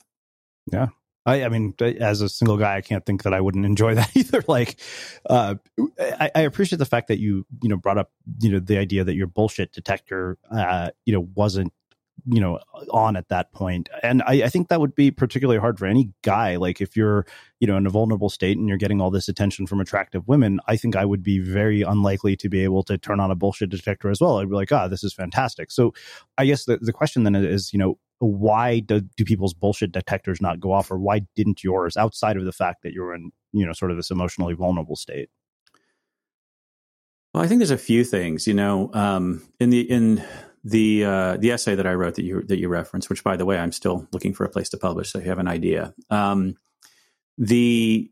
[0.71, 0.87] Yeah,
[1.25, 4.15] I, I, mean, as a single guy, I can't think that I wouldn't enjoy that
[4.15, 4.43] either.
[4.47, 4.77] Like,
[5.29, 5.55] uh,
[5.99, 9.03] I, I, appreciate the fact that you, you know, brought up, you know, the idea
[9.03, 11.71] that your bullshit detector, uh, you know, wasn't,
[12.25, 12.59] you know,
[12.91, 13.89] on at that point.
[14.01, 16.57] And I, I think that would be particularly hard for any guy.
[16.57, 17.25] Like, if you're,
[17.59, 20.59] you know, in a vulnerable state and you're getting all this attention from attractive women,
[20.67, 23.69] I think I would be very unlikely to be able to turn on a bullshit
[23.69, 24.39] detector as well.
[24.39, 25.71] I'd be like, ah, oh, this is fantastic.
[25.71, 25.93] So,
[26.37, 30.41] I guess the, the question then is, you know, why do, do people's bullshit detectors
[30.41, 33.65] not go off or why didn't yours outside of the fact that you're in you
[33.65, 35.29] know sort of this emotionally vulnerable state
[37.33, 38.47] Well, I think there's a few things.
[38.47, 40.23] You know, um, in the in
[40.63, 43.45] the uh, the essay that I wrote that you that you referenced, which by the
[43.45, 45.93] way, I'm still looking for a place to publish, so you have an idea.
[46.09, 46.55] Um,
[47.37, 48.09] the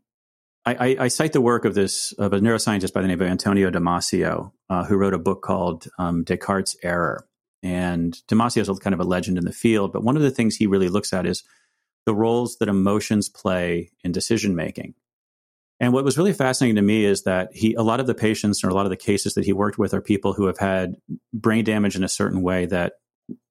[0.64, 3.68] I, I, cite the work of this of a neuroscientist by the name of Antonio
[3.68, 7.26] Damasio, uh, who wrote a book called um, Descartes' Error.
[7.62, 10.56] And Damasio is kind of a legend in the field, but one of the things
[10.56, 11.44] he really looks at is
[12.06, 14.94] the roles that emotions play in decision making.
[15.78, 18.62] And what was really fascinating to me is that he, a lot of the patients
[18.62, 20.94] or a lot of the cases that he worked with are people who have had
[21.32, 22.94] brain damage in a certain way that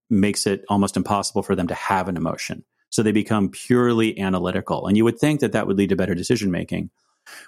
[0.10, 2.64] makes it almost impossible for them to have an emotion.
[2.90, 4.88] So they become purely analytical.
[4.88, 6.90] And you would think that that would lead to better decision making.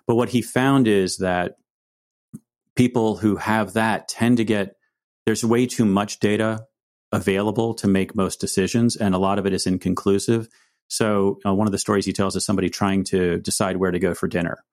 [0.07, 1.57] But what he found is that
[2.75, 4.75] people who have that tend to get,
[5.25, 6.65] there's way too much data
[7.11, 10.47] available to make most decisions, and a lot of it is inconclusive.
[10.87, 13.99] So, uh, one of the stories he tells is somebody trying to decide where to
[13.99, 14.63] go for dinner.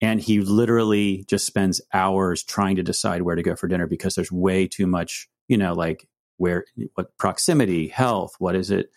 [0.00, 4.14] And he literally just spends hours trying to decide where to go for dinner because
[4.14, 8.90] there's way too much, you know, like where, what proximity, health, what is it,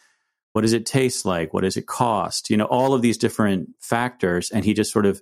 [0.54, 1.54] what does it taste like?
[1.54, 2.50] What does it cost?
[2.50, 4.50] You know, all of these different factors.
[4.50, 5.22] And he just sort of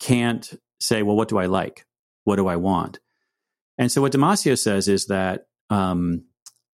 [0.00, 1.86] can't say, well, what do I like?
[2.22, 3.00] What do I want?
[3.78, 6.24] And so what Damasio says is that um,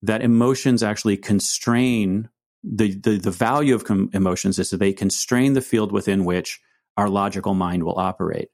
[0.02, 2.28] that emotions actually constrain
[2.62, 6.60] the, the, the value of com- emotions is that they constrain the field within which
[6.96, 8.48] our logical mind will operate.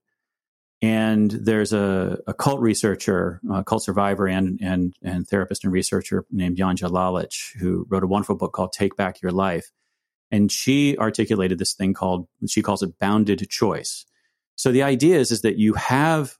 [0.82, 6.26] And there's a, a cult researcher, a cult survivor, and, and, and therapist and researcher
[6.30, 9.72] named Janja Lalich, who wrote a wonderful book called Take Back Your Life.
[10.30, 14.04] And she articulated this thing called, she calls it bounded choice.
[14.54, 16.36] So the idea is, is that you have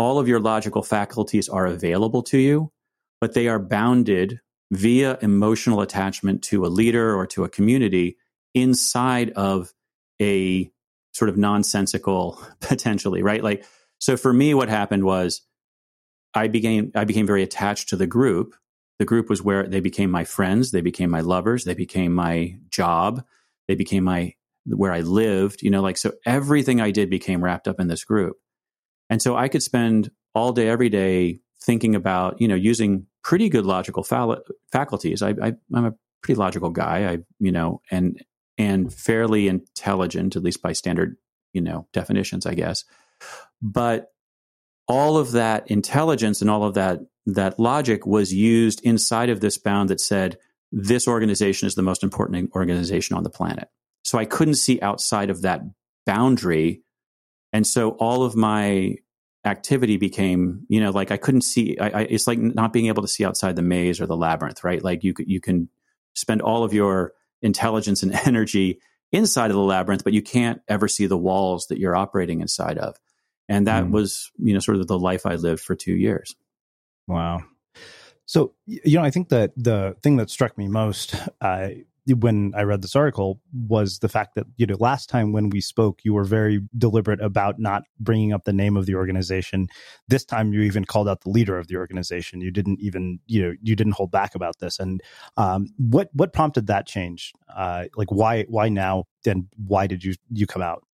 [0.00, 2.72] all of your logical faculties are available to you,
[3.20, 8.16] but they are bounded via emotional attachment to a leader or to a community
[8.54, 9.74] inside of
[10.22, 10.70] a
[11.12, 13.44] sort of nonsensical potentially, right?
[13.44, 13.66] Like,
[13.98, 15.42] so for me, what happened was
[16.32, 18.54] I became, I became very attached to the group.
[19.00, 20.70] The group was where they became my friends.
[20.70, 21.64] They became my lovers.
[21.64, 23.22] They became my job.
[23.68, 24.34] They became my,
[24.64, 28.04] where I lived, you know, like, so everything I did became wrapped up in this
[28.04, 28.38] group.
[29.10, 33.50] And so I could spend all day, every day thinking about, you know, using pretty
[33.50, 34.02] good logical
[34.72, 35.20] faculties.
[35.20, 37.12] I, I, I'm a pretty logical guy.
[37.12, 38.24] I, you know, and
[38.56, 41.16] and fairly intelligent, at least by standard,
[41.52, 42.84] you know, definitions, I guess.
[43.62, 44.12] But
[44.86, 49.58] all of that intelligence and all of that that logic was used inside of this
[49.58, 50.38] bound that said
[50.72, 53.68] this organization is the most important organization on the planet.
[54.04, 55.62] So I couldn't see outside of that
[56.06, 56.82] boundary.
[57.52, 58.96] And so all of my
[59.44, 63.02] activity became, you know, like I couldn't see, I, I, it's like not being able
[63.02, 64.82] to see outside the maze or the labyrinth, right?
[64.82, 65.68] Like you, you can
[66.14, 68.80] spend all of your intelligence and energy
[69.12, 72.78] inside of the labyrinth, but you can't ever see the walls that you're operating inside
[72.78, 72.96] of.
[73.48, 73.90] And that mm.
[73.90, 76.36] was, you know, sort of the life I lived for two years.
[77.08, 77.42] Wow.
[78.26, 81.70] So, you know, I think that the thing that struck me most uh,
[82.06, 85.60] when I read this article was the fact that you know last time when we
[85.60, 89.68] spoke, you were very deliberate about not bringing up the name of the organization.
[90.08, 92.40] This time, you even called out the leader of the organization.
[92.40, 94.78] You didn't even you know you didn't hold back about this.
[94.78, 95.00] And
[95.36, 97.32] um, what what prompted that change?
[97.54, 99.04] Uh, like why why now?
[99.26, 100.84] And why did you you come out?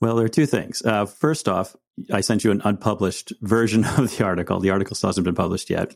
[0.00, 0.82] Well, there are two things.
[0.82, 1.76] Uh, first off,
[2.12, 4.60] I sent you an unpublished version of the article.
[4.60, 5.94] The article still hasn't been published yet.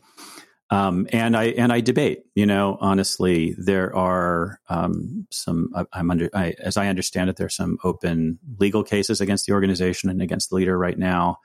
[0.73, 2.23] Um, and I and I debate.
[2.33, 5.69] You know, honestly, there are um, some.
[5.93, 9.53] I'm under, I, as I understand it, there are some open legal cases against the
[9.53, 11.37] organization and against the leader right now.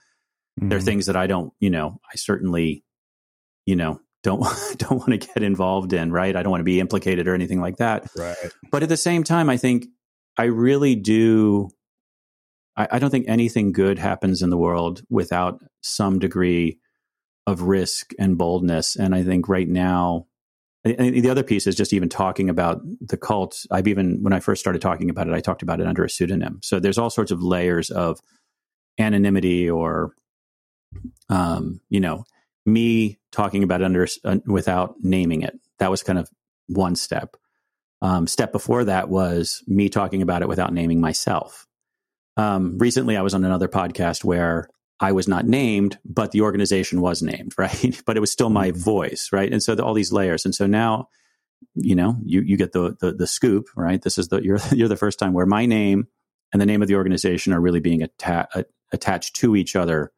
[0.59, 0.71] Mm-hmm.
[0.71, 0.87] There are mm-hmm.
[0.87, 1.53] things that I don't.
[1.61, 2.85] You know, I certainly,
[3.67, 4.41] you know, don't
[4.79, 6.11] don't want to get involved in.
[6.11, 8.09] Right, I don't want to be implicated or anything like that.
[8.17, 8.37] Right.
[8.71, 9.88] But at the same time, I think
[10.38, 11.69] I really do.
[12.79, 16.79] I, I don't think anything good happens in the world without some degree
[17.49, 18.95] of risk and boldness.
[18.95, 20.27] And I think right now,
[20.85, 23.65] the other piece is just even talking about the cult.
[23.71, 26.11] I've even, when I first started talking about it, I talked about it under a
[26.11, 26.61] pseudonym.
[26.63, 28.21] So there's all sorts of layers of
[28.99, 30.13] anonymity or,
[31.31, 32.25] um, you know,
[32.67, 35.59] me talking about it under uh, without naming it.
[35.79, 36.29] That was kind of
[36.67, 37.35] one step.
[38.03, 41.66] Um, step before that was me talking about it without naming myself.
[42.37, 44.68] Um, recently, I was on another podcast where
[45.01, 48.03] I was not named, but the organization was named, right?
[48.07, 48.80] but it was still my mm-hmm.
[48.80, 49.51] voice, right?
[49.51, 50.44] And so the, all these layers.
[50.44, 51.09] And so now,
[51.74, 54.01] you know, you you get the, the the, scoop, right?
[54.01, 56.07] This is the you're you're the first time where my name
[56.53, 60.12] and the name of the organization are really being atta- attached to each other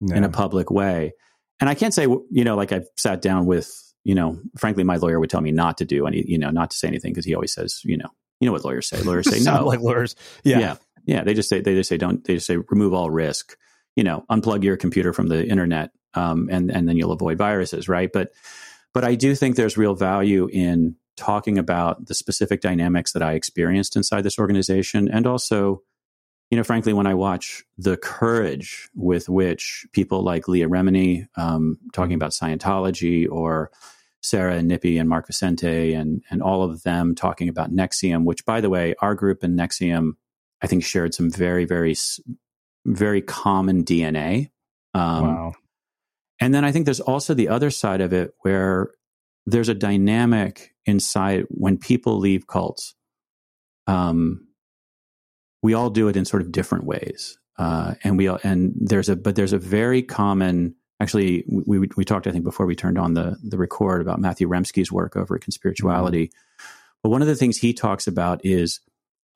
[0.00, 1.14] in a public way.
[1.60, 3.72] And I can't say, you know, like I've sat down with,
[4.02, 6.70] you know, frankly, my lawyer would tell me not to do any, you know, not
[6.70, 8.10] to say anything because he always says, you know,
[8.40, 9.00] you know what lawyers say.
[9.02, 10.58] Lawyers say no, like lawyers, yeah.
[10.58, 11.24] yeah, yeah.
[11.24, 12.22] They just say they just say don't.
[12.24, 13.56] They just say remove all risk
[13.96, 17.88] you know, unplug your computer from the internet, um, and and then you'll avoid viruses,
[17.88, 18.10] right?
[18.12, 18.32] But
[18.92, 23.32] but I do think there's real value in talking about the specific dynamics that I
[23.32, 25.82] experienced inside this organization, and also,
[26.50, 31.78] you know, frankly, when I watch the courage with which people like Leah Remini um,
[31.92, 33.70] talking about Scientology or
[34.22, 38.44] Sarah and Nippy and Mark Vicente and and all of them talking about NXIVM, which
[38.44, 40.12] by the way, our group and NXIVM,
[40.62, 41.94] I think shared some very very
[42.84, 44.50] very common DNA.
[44.94, 45.52] Um, wow.
[46.40, 48.90] And then I think there's also the other side of it where
[49.46, 52.94] there's a dynamic inside when people leave cults.
[53.86, 54.48] Um,
[55.62, 59.08] we all do it in sort of different ways, uh, and we all, and there's
[59.08, 62.74] a but there's a very common actually we, we, we talked I think before we
[62.74, 66.28] turned on the the record about Matthew Remski's work over at Conspirituality.
[66.28, 66.66] Mm-hmm.
[67.02, 68.80] But one of the things he talks about is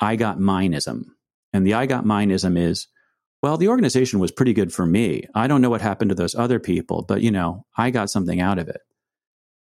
[0.00, 1.04] I got mineism.
[1.52, 2.88] And the I got mineism is,
[3.42, 5.24] well, the organization was pretty good for me.
[5.34, 8.40] I don't know what happened to those other people, but you know, I got something
[8.40, 8.80] out of it.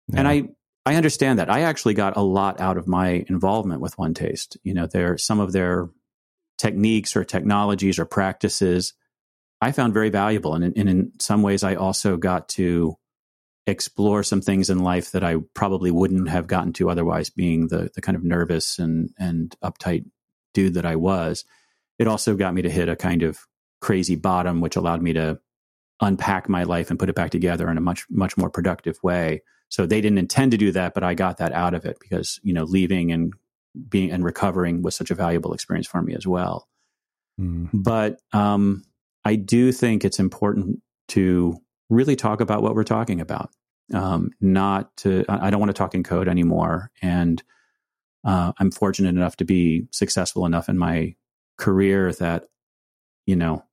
[0.08, 0.20] Yeah.
[0.20, 0.44] And I
[0.84, 1.50] I understand that.
[1.50, 4.56] I actually got a lot out of my involvement with OneTaste.
[4.62, 5.88] You know, there some of their
[6.58, 8.94] techniques or technologies or practices
[9.60, 10.54] I found very valuable.
[10.54, 12.96] And in, and in some ways, I also got to
[13.66, 17.90] explore some things in life that I probably wouldn't have gotten to otherwise, being the,
[17.94, 20.04] the kind of nervous and, and uptight
[20.54, 21.44] dude that I was.
[21.98, 23.38] It also got me to hit a kind of
[23.80, 25.38] crazy bottom, which allowed me to
[26.00, 29.42] unpack my life and put it back together in a much, much more productive way.
[29.68, 32.38] So they didn't intend to do that, but I got that out of it because,
[32.42, 33.32] you know, leaving and
[33.88, 36.68] being and recovering was such a valuable experience for me as well.
[37.40, 37.68] Mm.
[37.72, 38.84] But um,
[39.24, 41.58] I do think it's important to
[41.90, 43.50] really talk about what we're talking about.
[43.92, 46.90] Um, not to, I don't want to talk in code anymore.
[47.02, 47.42] And
[48.24, 51.14] uh, I'm fortunate enough to be successful enough in my
[51.58, 52.46] career that,
[53.26, 53.64] you know,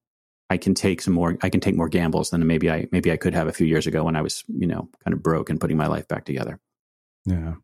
[0.54, 3.18] I can take some more, I can take more gambles than maybe I, maybe I
[3.18, 5.60] could have a few years ago when I was, you know, kind of broke and
[5.60, 6.60] putting my life back together.
[7.26, 7.56] Yeah.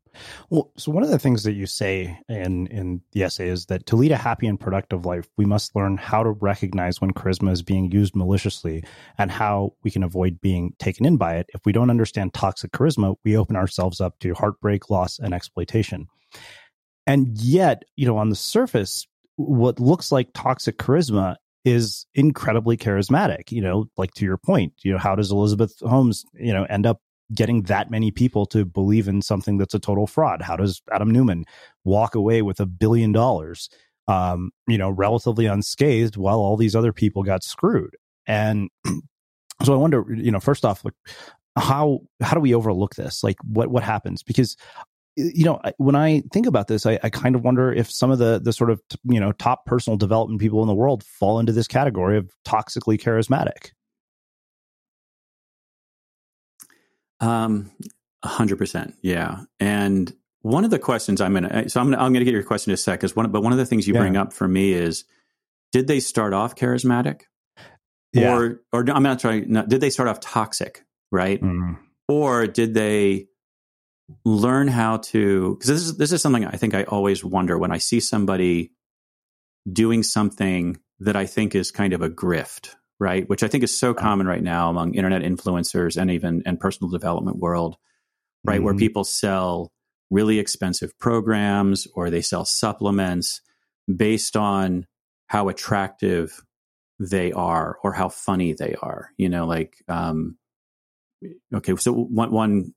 [0.50, 3.86] Well, so one of the things that you say in in the essay is that
[3.88, 7.52] to lead a happy and productive life, we must learn how to recognize when charisma
[7.52, 8.84] is being used maliciously
[9.20, 11.46] and how we can avoid being taken in by it.
[11.54, 16.08] If we don't understand toxic charisma, we open ourselves up to heartbreak, loss, and exploitation.
[17.06, 21.36] And yet, you know, on the surface, what looks like toxic charisma
[21.66, 23.52] is incredibly charismatic.
[23.52, 26.86] You know, like to your point, you know, how does Elizabeth Holmes, you know, end
[26.86, 27.02] up
[27.34, 30.42] getting that many people to believe in something that's a total fraud?
[30.42, 31.46] How does Adam Neumann
[31.84, 33.70] walk away with a billion dollars,
[34.08, 37.96] um, you know, relatively unscathed while all these other people got screwed?
[38.26, 38.70] And
[39.64, 40.96] so I wonder, you know, first off, like
[41.58, 43.24] how how do we overlook this?
[43.24, 44.24] Like what what happens?
[44.24, 44.56] Because
[45.16, 48.20] you know when i think about this I, I, kind of wonder if some of
[48.20, 51.52] the the sort of you know top personal development people in the world fall into
[51.52, 53.72] this category of toxically charismatic
[57.20, 57.72] Um,
[58.24, 59.42] hundred percent, yeah.
[59.60, 62.72] And one of the questions I'm gonna so I'm gonna I'm gonna get your question
[62.72, 64.00] in a sec because one but one of the things you yeah.
[64.00, 65.04] bring up for me is
[65.72, 67.22] did they start off charismatic?
[68.14, 68.36] Yeah.
[68.36, 71.42] Or or I'm not trying no, did they start off toxic, right?
[71.42, 71.78] Mm.
[72.08, 73.28] Or did they
[74.26, 77.72] learn how to because this is this is something I think I always wonder when
[77.72, 78.72] I see somebody
[79.72, 83.28] doing something that I think is kind of a grift, right?
[83.30, 86.90] Which I think is so common right now among internet influencers and even and personal
[86.90, 87.78] development world,
[88.44, 88.56] right?
[88.56, 88.66] Mm-hmm.
[88.66, 89.72] Where people sell
[90.10, 93.42] really expensive programs or they sell supplements
[93.94, 94.88] based on
[95.28, 96.42] how attractive
[97.00, 99.12] they are or how funny they are.
[99.18, 100.38] You know, like um,
[101.54, 102.74] okay, so one one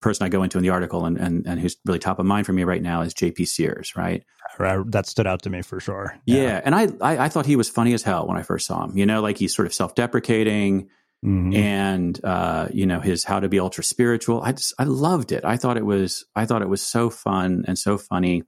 [0.00, 2.46] person I go into in the article and, and, and who's really top of mind
[2.46, 4.24] for me right now is JP Sears, right?
[4.58, 6.18] That stood out to me for sure.
[6.26, 6.42] Yeah.
[6.42, 6.60] yeah.
[6.64, 8.96] And I, I, I, thought he was funny as hell when I first saw him,
[8.96, 10.88] you know, like he's sort of self deprecating
[11.24, 11.54] mm-hmm.
[11.54, 14.42] and, uh, you know, his how to be ultra spiritual.
[14.42, 15.44] I just, I loved it.
[15.44, 18.42] I thought it was, I thought it was so fun and so funny.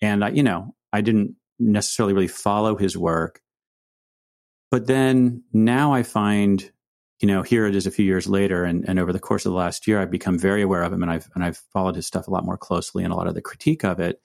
[0.00, 3.40] And I, you know, I didn't necessarily really follow his work.
[4.70, 6.70] But then now I find
[7.20, 9.52] you know, here it is a few years later, and, and over the course of
[9.52, 12.06] the last year, I've become very aware of him, and I've and I've followed his
[12.06, 14.20] stuff a lot more closely, and a lot of the critique of it.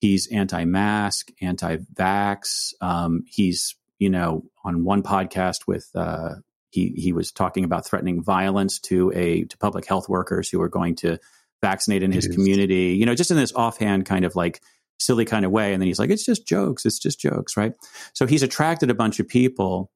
[0.00, 2.72] He's anti-mask, anti-vax.
[2.80, 6.36] Um, he's you know on one podcast with uh,
[6.70, 10.70] he he was talking about threatening violence to a to public health workers who are
[10.70, 11.18] going to
[11.60, 12.96] vaccinate in his community.
[12.98, 14.62] You know, just in this offhand kind of like
[14.98, 16.86] silly kind of way, and then he's like, "It's just jokes.
[16.86, 17.74] It's just jokes," right?
[18.14, 19.90] So he's attracted a bunch of people,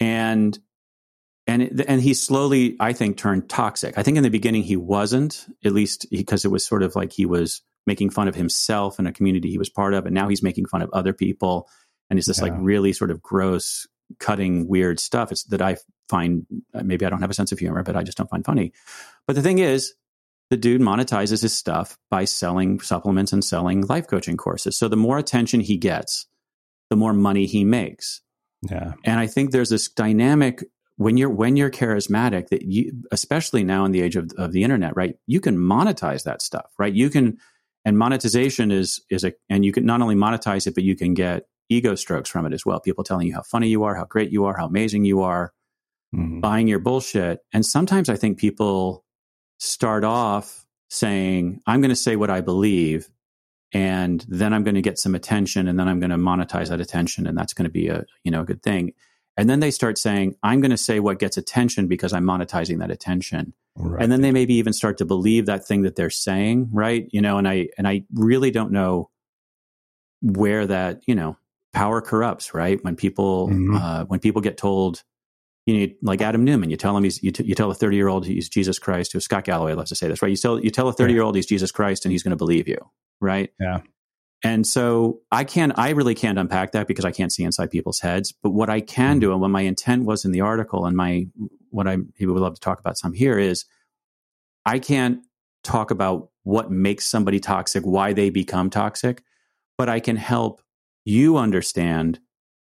[0.00, 0.56] and
[1.46, 3.96] and it, and he slowly, I think, turned toxic.
[3.98, 7.12] I think in the beginning he wasn't, at least because it was sort of like
[7.12, 10.28] he was making fun of himself and a community he was part of, and now
[10.28, 11.68] he's making fun of other people,
[12.10, 12.44] and it's this yeah.
[12.44, 13.86] like really sort of gross
[14.18, 15.32] cutting weird stuff.
[15.32, 15.76] It's that I
[16.08, 18.44] find uh, maybe I don't have a sense of humor, but I just don't find
[18.44, 18.72] funny.
[19.26, 19.94] But the thing is,
[20.50, 24.78] the dude monetizes his stuff by selling supplements and selling life coaching courses.
[24.78, 26.26] So the more attention he gets,
[26.90, 28.22] the more money he makes.
[28.62, 28.94] Yeah.
[29.04, 30.64] And I think there's this dynamic
[30.96, 34.64] when you're when you're charismatic that you especially now in the age of, of the
[34.64, 35.16] internet, right?
[35.26, 36.92] You can monetize that stuff, right?
[36.92, 37.38] You can
[37.84, 41.14] and monetization is is a and you can not only monetize it, but you can
[41.14, 42.80] get ego strokes from it as well.
[42.80, 45.52] People telling you how funny you are, how great you are, how amazing you are,
[46.14, 46.40] mm-hmm.
[46.40, 47.40] buying your bullshit.
[47.52, 49.04] And sometimes I think people
[49.58, 53.08] start off saying, I'm going to say what I believe,
[53.72, 56.80] and then I'm going to get some attention, and then I'm going to monetize that
[56.80, 58.92] attention, and that's going to be a you know a good thing.
[59.36, 62.78] And then they start saying, I'm going to say what gets attention because I'm monetizing
[62.78, 63.52] that attention.
[63.76, 64.02] Right.
[64.02, 67.06] And then they maybe even start to believe that thing that they're saying, right?
[67.10, 69.10] You know, and I and I really don't know
[70.22, 71.36] where that, you know,
[71.74, 72.82] power corrupts, right?
[72.82, 73.76] When people mm-hmm.
[73.76, 75.02] uh, when people get told
[75.66, 77.96] you know, like Adam Neumann, you tell him he's, you, t- you tell a 30
[77.96, 80.30] year old he's Jesus Christ, who Scott Galloway loves to say this, right?
[80.30, 82.36] You tell, you tell a 30 year old he's Jesus Christ and he's going to
[82.36, 82.78] believe you,
[83.20, 83.50] right?
[83.60, 83.80] Yeah.
[84.44, 88.00] And so I can't, I really can't unpack that because I can't see inside people's
[88.00, 88.32] heads.
[88.42, 89.20] But what I can mm-hmm.
[89.20, 91.26] do, and what my intent was in the article and my,
[91.70, 93.64] what I he would love to talk about some here is
[94.64, 95.20] I can't
[95.64, 99.22] talk about what makes somebody toxic, why they become toxic,
[99.76, 100.62] but I can help
[101.04, 102.20] you understand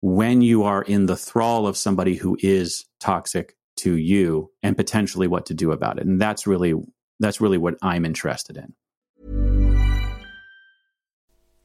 [0.01, 5.27] when you are in the thrall of somebody who is toxic to you and potentially
[5.27, 6.05] what to do about it.
[6.05, 6.73] And that's really
[7.19, 8.73] that's really what I'm interested in.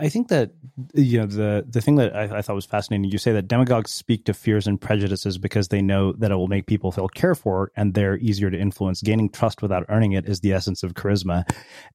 [0.00, 0.52] I think that
[0.94, 3.10] you know the the thing that I, I, thought was fascinating.
[3.10, 6.48] You say that demagogues speak to fears and prejudices because they know that it will
[6.48, 9.02] make people feel cared for, and they're easier to influence.
[9.02, 11.44] Gaining trust without earning it is the essence of charisma,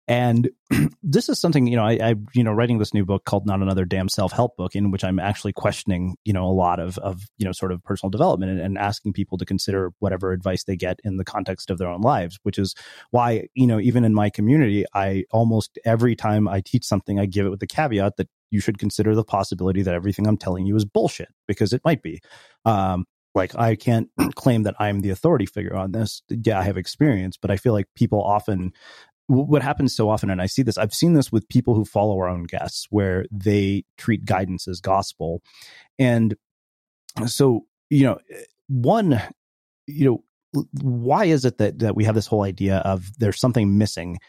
[0.08, 0.50] and
[1.04, 1.86] this is something you know.
[1.86, 4.76] I, I, you know writing this new book called "Not Another Damn Self Help Book,"
[4.76, 7.84] in which I'm actually questioning you know a lot of of you know sort of
[7.84, 11.70] personal development and, and asking people to consider whatever advice they get in the context
[11.70, 12.38] of their own lives.
[12.44, 12.76] Which is
[13.12, 17.26] why you know even in my community, I almost every time I teach something, I
[17.26, 20.66] give it with the caveat that you should consider the possibility that everything I'm telling
[20.66, 22.22] you is bullshit because it might be.
[22.66, 26.22] Um, like I can't claim that I'm the authority figure on this.
[26.30, 28.72] Yeah, I have experience, but I feel like people often
[29.28, 32.18] what happens so often and I see this I've seen this with people who follow
[32.18, 35.42] our own guests where they treat guidance as gospel.
[35.98, 36.36] And
[37.26, 38.20] so, you know,
[38.68, 39.22] one
[39.88, 43.78] you know, why is it that that we have this whole idea of there's something
[43.78, 44.20] missing?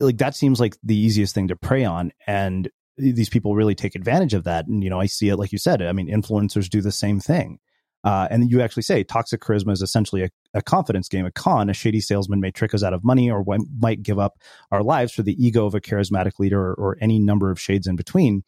[0.00, 2.68] Like that seems like the easiest thing to prey on and
[2.98, 4.66] these people really take advantage of that.
[4.66, 7.20] And, you know, I see it, like you said, I mean, influencers do the same
[7.20, 7.58] thing.
[8.04, 11.68] Uh, and you actually say toxic charisma is essentially a, a, confidence game, a con.
[11.68, 13.44] A shady salesman may trick us out of money or
[13.78, 14.38] might give up
[14.70, 17.86] our lives for the ego of a charismatic leader or, or any number of shades
[17.86, 18.44] in between.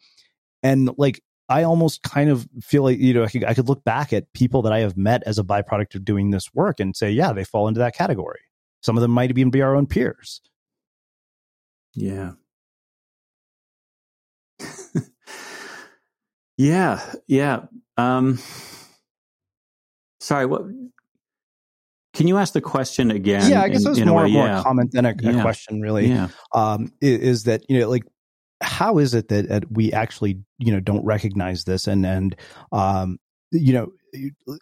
[0.63, 3.83] And like, I almost kind of feel like, you know, I could, I could look
[3.83, 6.95] back at people that I have met as a byproduct of doing this work and
[6.95, 8.39] say, yeah, they fall into that category.
[8.81, 10.39] Some of them might even be our own peers.
[11.93, 12.31] Yeah.
[16.61, 17.61] Yeah, yeah.
[17.97, 18.37] Um,
[20.19, 20.61] sorry, what?
[22.13, 23.49] Can you ask the question again?
[23.49, 24.59] Yeah, I guess in, it was more, more yeah.
[24.59, 25.41] a comment than a, a yeah.
[25.41, 26.07] question, really.
[26.07, 26.27] Yeah.
[26.53, 28.03] Um, is, is, that you know, like,
[28.61, 31.87] how is it that, that, we actually, you know, don't recognize this?
[31.87, 32.35] And and
[32.71, 33.17] um,
[33.51, 33.91] you know,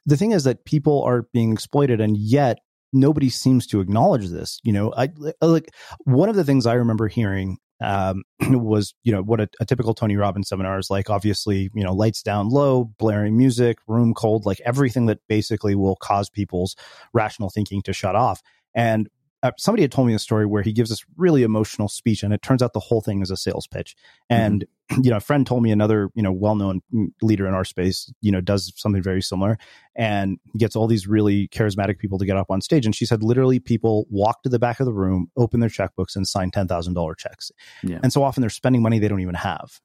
[0.05, 2.59] the thing is that people are being exploited, and yet
[2.93, 4.59] nobody seems to acknowledge this.
[4.63, 5.09] You know, I
[5.41, 5.69] like
[6.05, 9.93] one of the things I remember hearing um, was you know what a, a, typical
[9.93, 11.09] Tony Robbins seminar is like.
[11.09, 15.95] Obviously, you know, lights down low, blaring music, room cold, like everything that basically will
[15.95, 16.75] cause people's
[17.13, 18.41] rational thinking to shut off.
[18.75, 19.09] And
[19.41, 22.33] uh, somebody had told me a story where he gives this really emotional speech and
[22.33, 23.95] it turns out the whole thing is a sales pitch
[24.29, 25.01] and mm-hmm.
[25.03, 26.81] you know a friend told me another you know well-known
[27.21, 29.57] leader in our space you know does something very similar
[29.95, 33.23] and gets all these really charismatic people to get up on stage and she said
[33.23, 37.17] literally people walk to the back of the room open their checkbooks and sign $10000
[37.17, 37.51] checks
[37.83, 37.99] yeah.
[38.03, 39.79] and so often they're spending money they don't even have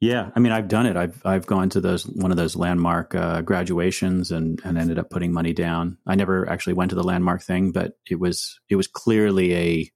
[0.00, 0.96] yeah I mean, I've done it.
[0.96, 5.10] I've I've gone to those one of those landmark uh, graduations and and ended up
[5.10, 5.98] putting money down.
[6.06, 9.90] I never actually went to the landmark thing, but it was it was clearly a,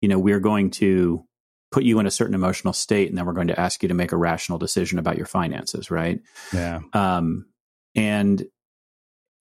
[0.00, 1.24] you know, we're going to
[1.70, 3.94] put you in a certain emotional state, and then we're going to ask you to
[3.94, 6.20] make a rational decision about your finances, right?
[6.52, 6.80] Yeah.
[6.92, 7.46] Um,
[7.94, 8.40] and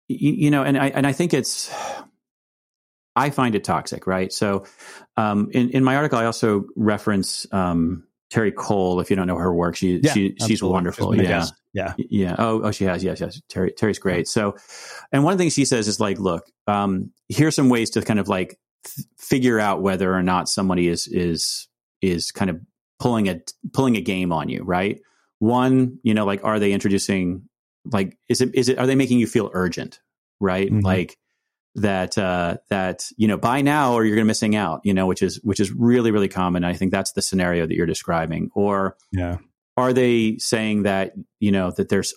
[0.08, 1.74] you, you know, and I and I think it's.
[3.18, 4.32] I find it toxic, right?
[4.32, 4.66] So,
[5.16, 8.04] um, in in my article, I also reference um,
[8.36, 11.14] Terri Cole, if you don't know her work, she, yeah, she she's wonderful.
[11.14, 11.46] She's yeah.
[11.74, 11.94] Yeah.
[11.98, 12.36] Yeah.
[12.38, 13.04] Oh, oh, she has.
[13.04, 13.22] Yes.
[13.22, 13.42] Yes.
[13.50, 14.28] Terri, Terri's great.
[14.28, 14.56] So,
[15.12, 18.02] and one of the things she says is like, look, um, here's some ways to
[18.02, 21.68] kind of like th- figure out whether or not somebody is, is,
[22.02, 22.60] is kind of
[23.00, 23.40] pulling a,
[23.74, 25.00] pulling a game on you, right?
[25.40, 27.48] One, you know, like, are they introducing,
[27.92, 30.00] like, is it, is it, are they making you feel urgent?
[30.40, 30.68] Right.
[30.68, 30.86] Mm-hmm.
[30.86, 31.18] Like,
[31.76, 35.06] that uh, that you know buy now or you're going to missing out you know
[35.08, 36.64] which is which is really really common.
[36.64, 38.50] I think that's the scenario that you're describing.
[38.56, 39.38] Or yeah.
[39.78, 42.14] are they saying that you know that there's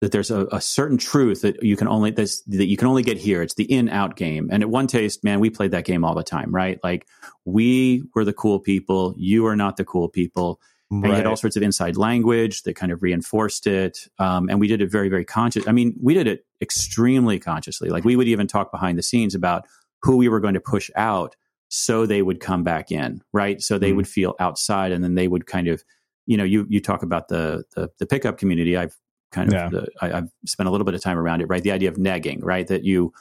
[0.00, 3.02] that there's a, a certain truth that you can only this, that you can only
[3.02, 3.42] get here?
[3.42, 4.50] It's the in out game.
[4.52, 6.78] And at OneTaste man we played that game all the time right?
[6.82, 7.06] Like
[7.44, 9.14] we were the cool people.
[9.16, 11.02] You are not the cool people Right.
[11.02, 14.06] And we had all sorts of inside language that kind of reinforced it.
[14.20, 15.66] Um, and we did it very, very conscious.
[15.66, 17.88] I mean, we did it extremely consciously.
[17.88, 19.66] Like we would even talk behind the scenes about
[20.02, 21.34] who we were going to push out
[21.68, 23.60] so they would come back in, right?
[23.60, 25.82] So they mm would feel outside and then they would kind of,
[26.26, 28.76] you know, you, you talk about the, the, the pickup community.
[28.76, 28.96] I've
[29.32, 29.68] kind of, yeah.
[29.68, 31.62] the, I, I've spent a little bit of time around it, right?
[31.62, 32.66] The idea of negging, right?
[32.68, 33.12] That you,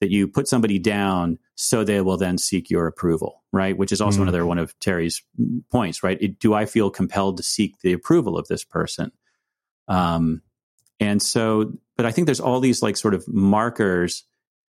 [0.00, 3.76] that you put somebody down so they will then seek your approval, right?
[3.76, 4.22] Which is also mm.
[4.22, 5.22] another one of Terri's
[5.70, 6.18] points, right?
[6.20, 9.12] It, do I feel compelled to seek the approval of this person?
[9.88, 10.42] Um,
[10.98, 14.24] and so, but I think there's all these like sort of markers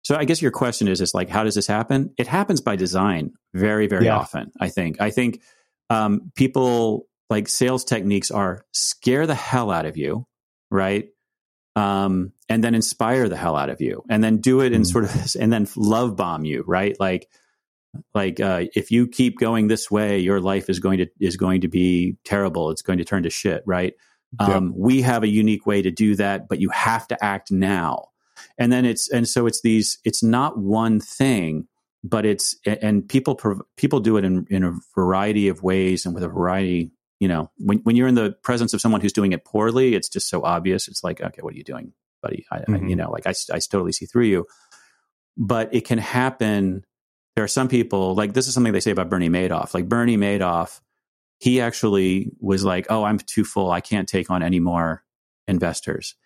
[0.02, 2.12] so I guess your question is, is like, how does this happen?
[2.18, 4.16] It happens by design very, very yeah.
[4.16, 4.50] often.
[4.60, 5.00] I think.
[5.00, 5.40] I think
[5.90, 10.26] um, people like sales techniques are scare the hell out of you,
[10.70, 11.08] right?
[11.74, 14.86] Um, and then inspire the hell out of you, and then do it in mm.
[14.86, 16.94] sort of, and then love bomb you, right?
[17.00, 17.28] Like,
[18.14, 21.62] like uh, if you keep going this way, your life is going to is going
[21.62, 22.70] to be terrible.
[22.70, 23.94] It's going to turn to shit, right?
[24.38, 28.12] Um, We have a unique way to do that, but you have to act now
[28.58, 31.66] and then it's and so it's these it's not one thing
[32.04, 33.38] but it's and people
[33.76, 36.90] people do it in in a variety of ways and with a variety
[37.22, 40.08] you know when when you're in the presence of someone who's doing it poorly it's
[40.08, 40.88] just so obvious.
[40.88, 42.44] It's like okay what are you doing buddy?
[42.50, 42.74] I, mm-hmm.
[42.74, 44.46] I, you know like I, I totally see through you.
[45.36, 46.84] But it can happen.
[47.36, 49.72] There are some people like this is something they say about Bernie Madoff.
[49.72, 50.80] Like Bernie Madoff
[51.38, 53.70] he actually was like oh I'm too full.
[53.70, 55.04] I can't take on any more
[55.46, 56.16] investors.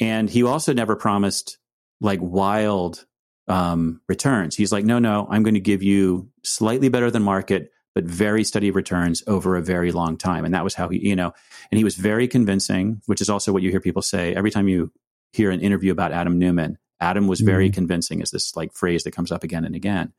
[0.00, 1.58] And he also never promised
[2.00, 3.06] like wild
[3.48, 4.56] um, returns.
[4.56, 8.44] He's like, no, no, I'm going to give you slightly better than market, but very
[8.44, 10.44] steady returns over a very long time.
[10.44, 11.32] And that was how he, you know,
[11.70, 14.68] and he was very convincing, which is also what you hear people say every time
[14.68, 14.90] you
[15.32, 16.78] hear an interview about Adam Neumann.
[17.00, 17.74] Adam was very mm-hmm.
[17.74, 20.12] convincing, is this like phrase that comes up again and again.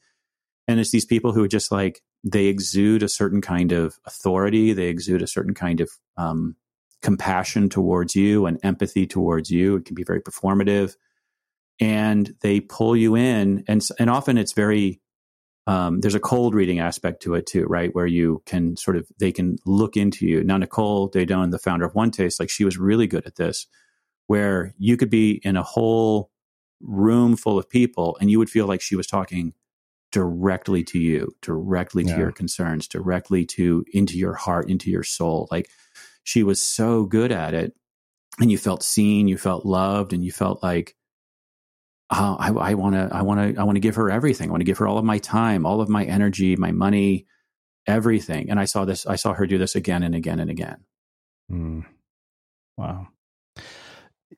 [0.68, 4.74] And it's these people who are just like, they exude a certain kind of authority,
[4.74, 6.56] they exude a certain kind of um,
[7.02, 9.78] compassion towards you and empathy towards you.
[9.78, 10.96] It can be very performative
[11.80, 15.02] and they pull you in and and often it's very
[15.66, 17.94] um, there's a cold reading aspect to it too, right?
[17.94, 20.44] Where you can sort of they can look into you.
[20.44, 23.68] Now Nicole Daedone, the founder of OneTaste, like she was really good at this,
[24.28, 26.32] where you could be in a whole
[26.82, 29.54] room full of people and you would feel like she was talking
[30.12, 32.18] directly to you, directly to yeah.
[32.18, 35.48] your concerns, directly to into your heart, into your soul.
[35.50, 35.70] Like
[36.24, 37.74] she was so good at it,
[38.40, 40.96] and you felt seen, you felt loved, and you felt like
[42.14, 44.50] uh, I want to, I want to, I want to give her everything.
[44.50, 47.26] I want to give her all of my time, all of my energy, my money,
[47.88, 48.50] everything.
[48.50, 50.78] And I saw this, I saw her do this again and again and again.
[51.52, 51.86] Mm.
[52.78, 53.08] Wow.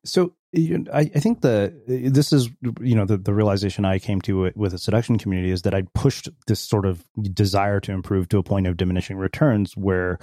[0.03, 2.49] So I, I, think the this is
[2.79, 5.83] you know the, the realization I came to with the seduction community is that I
[5.93, 10.19] pushed this sort of desire to improve to a point of diminishing returns where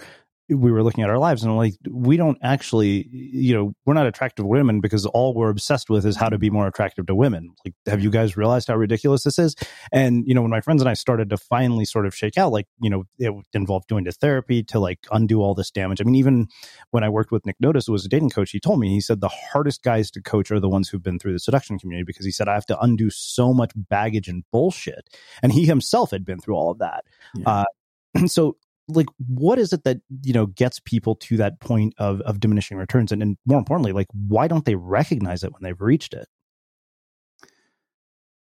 [0.54, 4.06] we were looking at our lives and like we don't actually you know we're not
[4.06, 7.14] attractive to women because all we're obsessed with is how to be more attractive to
[7.14, 7.54] women.
[7.64, 9.54] Like have you guys realized how ridiculous this is?
[9.92, 12.52] And you know when my friends and i started to finally sort of shake out
[12.52, 16.00] like you know it involved going to therapy to like undo all this damage.
[16.00, 16.48] I mean even
[16.90, 19.00] when i worked with Nick Notas who was a dating coach he told me he
[19.00, 22.04] said the hardest guys to coach are the ones who've been through the seduction community
[22.04, 25.08] because he said i have to undo so much baggage and bullshit.
[25.42, 27.04] And he himself had been through all of that.
[27.34, 27.48] Yeah.
[27.48, 28.56] uh, so
[28.88, 32.76] like what is it that you know gets people to that point of of diminishing
[32.76, 33.12] returns?
[33.12, 36.26] And, and more importantly like why don't they recognize it when they've reached it?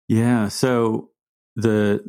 [0.07, 1.09] Yeah so
[1.55, 2.03] the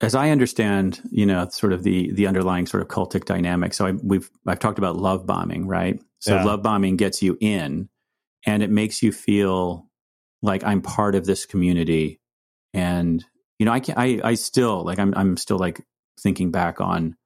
[0.00, 3.86] as i understand you know sort of the the underlying sort of cultic dynamic so
[3.86, 6.00] I, we've i've talked about love bombing right?
[6.18, 6.44] So yeah.
[6.44, 7.88] love bombing gets you in
[8.46, 9.86] and it makes you feel
[10.42, 12.20] like i'm part of this community
[12.74, 13.24] and
[13.58, 15.84] you know i can i i still like i'm i'm still like
[16.20, 17.16] thinking back on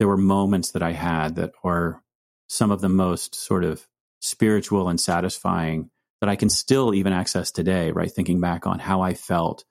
[0.00, 2.02] there were moments that I had that are
[2.48, 3.86] some of the most sort of
[4.20, 5.90] spiritual and satisfying
[6.22, 8.10] that I can still even access today, right?
[8.10, 9.66] Thinking back on how I felt,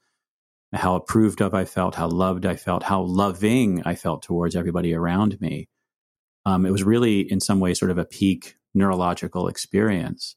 [0.72, 4.94] how approved of I felt, how loved I felt, how loving I felt towards everybody
[4.94, 5.68] around me.
[6.46, 10.36] Um, it was really, in some ways, sort of a peak neurological experience.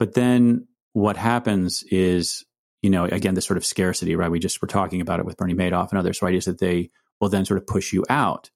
[0.00, 2.44] But then what happens is,
[2.82, 4.32] you know, again, this sort of scarcity, right?
[4.32, 6.34] We just were talking about it with Bernie Madoff and others, right?
[6.34, 6.90] Is that they
[7.20, 8.50] will then sort of push you out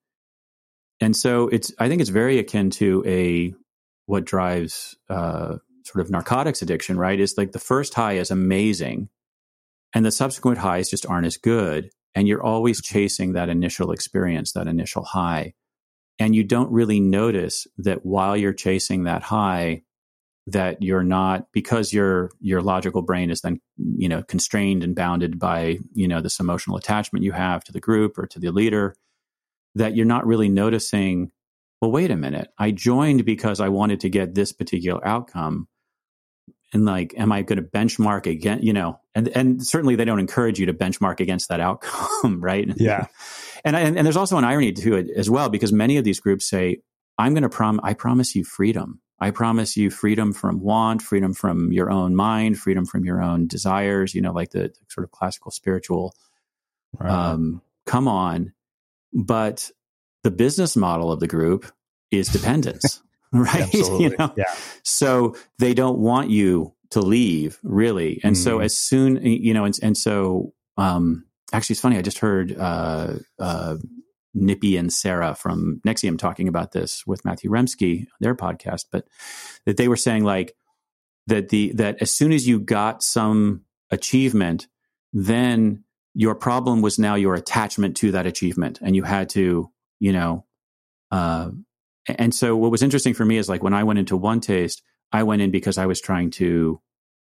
[1.00, 3.54] and so it's I think it's very akin to a
[4.06, 7.18] what drives uh, sort of narcotics addiction, right?
[7.18, 9.08] Is like the first high is amazing,
[9.94, 14.52] and the subsequent highs just aren't as good, and you're always chasing that initial experience,
[14.52, 15.54] that initial high,
[16.18, 19.82] and you don't really notice that while you're chasing that high,
[20.46, 23.60] that you're not because your your logical brain is then
[23.96, 27.80] you know constrained and bounded by you know this emotional attachment you have to the
[27.80, 28.94] group or to the leader
[29.74, 31.30] that you're not really noticing,
[31.80, 32.48] well, wait a minute.
[32.58, 35.68] I joined because I wanted to get this particular outcome.
[36.72, 38.60] And like, am I going to benchmark again?
[38.62, 42.68] You know, and, and certainly they don't encourage you to benchmark against that outcome, right?
[42.76, 43.06] Yeah.
[43.64, 46.20] and, and, and there's also an irony to it as well, because many of these
[46.20, 46.78] groups say,
[47.18, 49.00] I'm going to prom, I promise you freedom.
[49.18, 53.46] I promise you freedom from want, freedom from your own mind, freedom from your own
[53.46, 56.14] desires, you know, like the, the sort of classical spiritual,
[56.98, 57.10] right.
[57.10, 58.54] um, come on
[59.12, 59.70] but
[60.22, 61.70] the business model of the group
[62.10, 63.02] is dependence,
[63.32, 63.72] right?
[63.74, 64.32] you know?
[64.36, 64.54] Yeah.
[64.82, 68.20] So they don't want you to leave really.
[68.24, 68.38] And mm.
[68.38, 71.98] so as soon, you know, and, and so, um, actually it's funny.
[71.98, 73.76] I just heard, uh, uh,
[74.32, 79.04] Nippy and Sarah from NXIVM talking about this with Matthew Remski, their podcast, but
[79.66, 80.54] that they were saying like
[81.26, 84.68] that the, that as soon as you got some achievement,
[85.12, 85.82] then
[86.14, 90.44] your problem was now your attachment to that achievement and you had to, you know,
[91.10, 91.50] uh,
[92.06, 94.80] and so what was interesting for me is like when I went into OneTaste
[95.12, 96.80] I went in because I was trying to,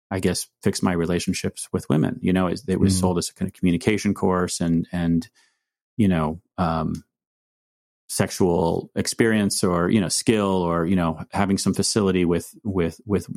[0.09, 2.19] I guess, fix my relationships with women.
[2.21, 2.99] You know, it, it was mm.
[2.99, 5.27] sold as a kind of communication course and and
[5.97, 7.03] you know, um,
[8.07, 13.27] sexual experience or you know skill or you know having some facility with with with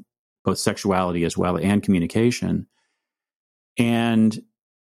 [0.45, 2.67] both sexuality as well and communication
[3.79, 4.39] and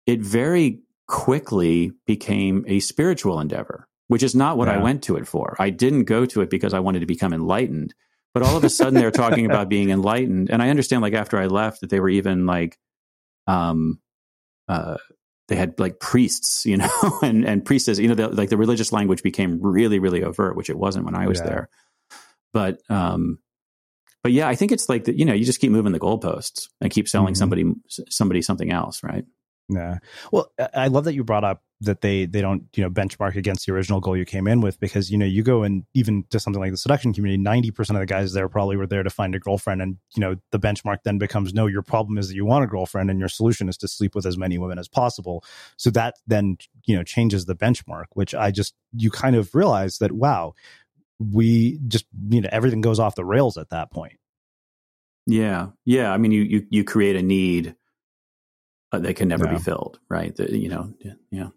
[0.06, 4.74] it very quickly became a spiritual endeavor which is not what yeah.
[4.74, 5.54] I went to it for.
[5.60, 7.94] I didn't go to it because I wanted to become enlightened.
[8.34, 10.50] But all of a sudden they're talking about being enlightened.
[10.50, 12.76] And I understand like after I left that they were even like
[13.46, 14.00] um
[14.66, 14.96] uh
[15.46, 16.90] they had like priests, you know,
[17.22, 20.70] and and priestesses, you know, the, like the religious language became really, really overt, which
[20.70, 21.46] it wasn't when I was yeah.
[21.46, 21.68] there.
[22.52, 23.38] But um,
[24.24, 25.20] but yeah, I think it's like that.
[25.20, 27.38] You know, you just keep moving the goalposts and keep selling mm-hmm.
[27.38, 27.74] somebody
[28.08, 29.24] somebody something else, right?
[29.70, 29.98] Yeah.
[30.32, 33.64] Well, I love that you brought up that they they don't you know benchmark against
[33.64, 36.40] the original goal you came in with because you know you go and even to
[36.40, 39.34] something like the seduction community 90% of the guys there probably were there to find
[39.34, 42.44] a girlfriend and you know the benchmark then becomes no your problem is that you
[42.44, 45.44] want a girlfriend and your solution is to sleep with as many women as possible.
[45.76, 49.98] So that then you know changes the benchmark which i just you kind of realize
[49.98, 50.54] that wow
[51.20, 54.18] we just you know everything goes off the rails at that point.
[55.26, 55.68] Yeah.
[55.84, 56.12] Yeah.
[56.12, 57.76] I mean you you you create a need
[58.92, 59.52] uh, that can never yeah.
[59.52, 60.92] be filled right the, you know
[61.30, 61.48] yeah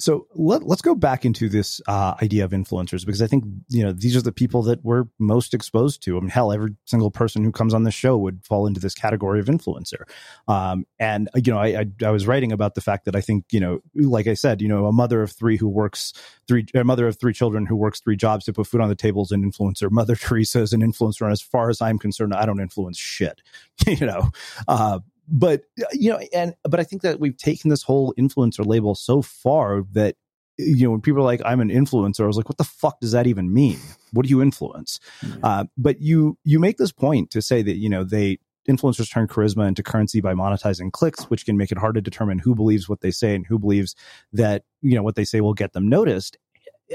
[0.00, 3.84] so let, us go back into this uh, idea of influencers because I think you
[3.84, 6.16] know these are the people that we're most exposed to.
[6.16, 8.94] I mean, hell, every single person who comes on the show would fall into this
[8.94, 10.04] category of influencer.
[10.48, 13.44] Um, and you know, I, I, I was writing about the fact that I think
[13.50, 16.14] you know, like I said, you know, a mother of three who works
[16.48, 18.94] three, a mother of three children who works three jobs to put food on the
[18.94, 19.90] table is an influencer.
[19.90, 23.42] Mother Teresa is an influencer, and as far as I'm concerned, I don't influence shit.
[23.86, 24.30] you know,
[24.66, 25.00] uh,
[25.30, 25.62] but
[25.92, 29.84] you know and but i think that we've taken this whole influencer label so far
[29.92, 30.16] that
[30.58, 33.00] you know when people are like i'm an influencer i was like what the fuck
[33.00, 33.78] does that even mean?
[34.12, 34.98] What do you influence?
[35.22, 35.44] Mm-hmm.
[35.44, 39.26] uh, but you you make this point to say that you know they influencers turn
[39.26, 42.88] charisma into currency by monetizing clicks which can make it hard to determine who believes
[42.88, 43.94] what they say and who believes
[44.32, 46.38] that you know what they say will get them noticed.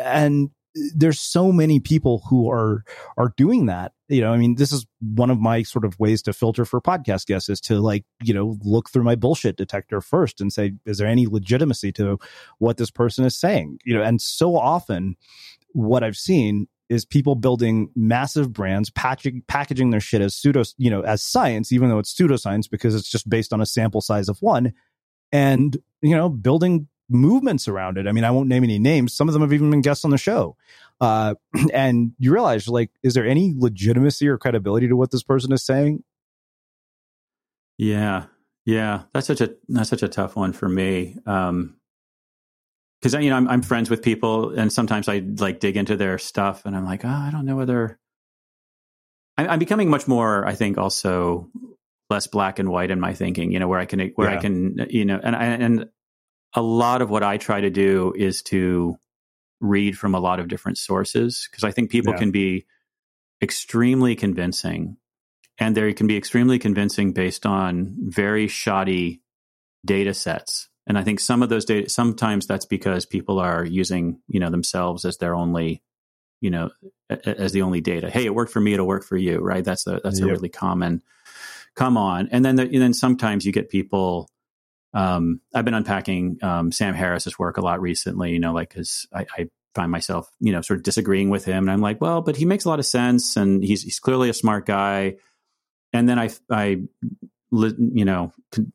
[0.01, 0.49] And
[0.95, 2.83] there's so many people who are
[3.17, 3.93] are doing that.
[4.07, 6.79] You know i mean this is one of my sort of ways to filter for
[6.79, 10.73] podcast guests is to like you know look through my bullshit detector first and say
[10.85, 12.19] is there any legitimacy to
[12.59, 13.79] what this person is saying?
[13.83, 15.15] You know and so often
[15.71, 20.89] what i've seen is people building massive brands packaging packaging their shit as pseudo you
[20.89, 24.29] know as science even though it's pseudoscience because it's just based on a sample size
[24.29, 24.71] of one
[25.31, 28.07] and you know building movements around it.
[28.07, 29.13] I mean, I won't name any names.
[29.13, 30.55] Some of them have even been guests on the show.
[30.99, 31.35] Uh,
[31.73, 35.63] and you realize, like, is there any legitimacy or credibility to what this person is
[35.63, 36.03] saying?
[37.77, 38.25] Yeah,
[38.65, 41.17] yeah, that's such a that's such a tough one for me.
[41.25, 41.75] Um,
[43.01, 46.17] because you know I'm, I'm friends with people, and sometimes I like dig into their
[46.17, 47.99] stuff, and I'm like, oh, I don't know whether
[49.37, 50.47] I'm, I'm becoming much more.
[50.47, 51.49] I think also
[52.09, 53.51] less black and white in my thinking.
[53.51, 54.37] You know, where I can where yeah.
[54.37, 55.89] I can you know, and and
[56.55, 58.97] a lot of what I try to do is to
[59.59, 62.19] read from a lot of different sources because I think people yeah.
[62.19, 62.65] can be
[63.41, 64.97] extremely convincing
[65.57, 69.21] and they can be extremely convincing based on very shoddy
[69.85, 70.69] data sets.
[70.87, 74.49] And I think some of those data, sometimes that's because people are using, you know,
[74.49, 75.81] themselves as their only,
[76.41, 76.69] you know,
[77.09, 78.09] as the only data.
[78.09, 79.63] Hey, it worked for me, it'll work for you, right?
[79.63, 80.29] That's a, that's yep.
[80.29, 81.01] a really common
[81.75, 82.29] come on.
[82.31, 84.29] And then, the, and then sometimes you get people
[84.95, 89.07] um, I've been unpacking um, Sam Harris's work a lot recently, you know, like because
[89.13, 92.21] I, I, find myself, you know, sort of disagreeing with him, and I'm like, well,
[92.21, 95.17] but he makes a lot of sense, and he's he's clearly a smart guy.
[95.91, 96.81] And then I I
[97.51, 98.31] you know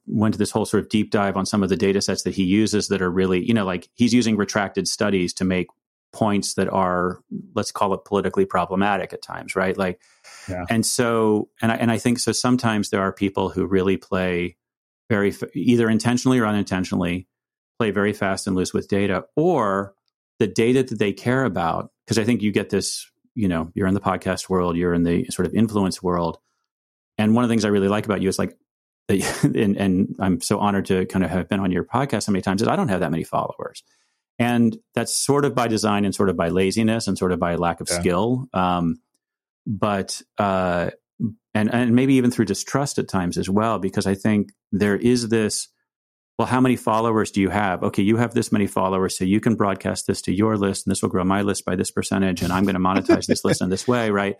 [0.07, 2.35] went to this whole sort of deep dive on some of the data sets that
[2.35, 5.69] he uses that are really you know like he's using retracted studies to make
[6.13, 7.21] points that are
[7.55, 10.01] let's call it politically problematic at times right like
[10.49, 10.65] yeah.
[10.69, 14.57] and so and I, and I think so sometimes there are people who really play
[15.11, 17.27] very either intentionally or unintentionally
[17.79, 19.93] play very fast and loose with data or
[20.39, 23.89] the data that they care about because i think you get this you know you're
[23.89, 26.39] in the podcast world you're in the sort of influence world
[27.19, 28.57] and one of the things i really like about you is like
[29.09, 32.41] and, and i'm so honored to kind of have been on your podcast so many
[32.41, 33.83] times is i don't have that many followers
[34.39, 37.57] and that's sort of by design and sort of by laziness and sort of by
[37.57, 37.99] lack of yeah.
[37.99, 39.01] skill um,
[39.67, 40.91] but uh,
[41.55, 45.29] and and maybe even through distrust at times as well because i think there is
[45.29, 45.69] this
[46.39, 49.41] well how many followers do you have okay you have this many followers so you
[49.41, 52.43] can broadcast this to your list and this will grow my list by this percentage
[52.43, 54.37] and i'm going to monetize this list in this way right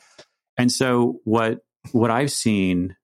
[0.57, 1.61] and so what
[1.93, 2.97] what i've seen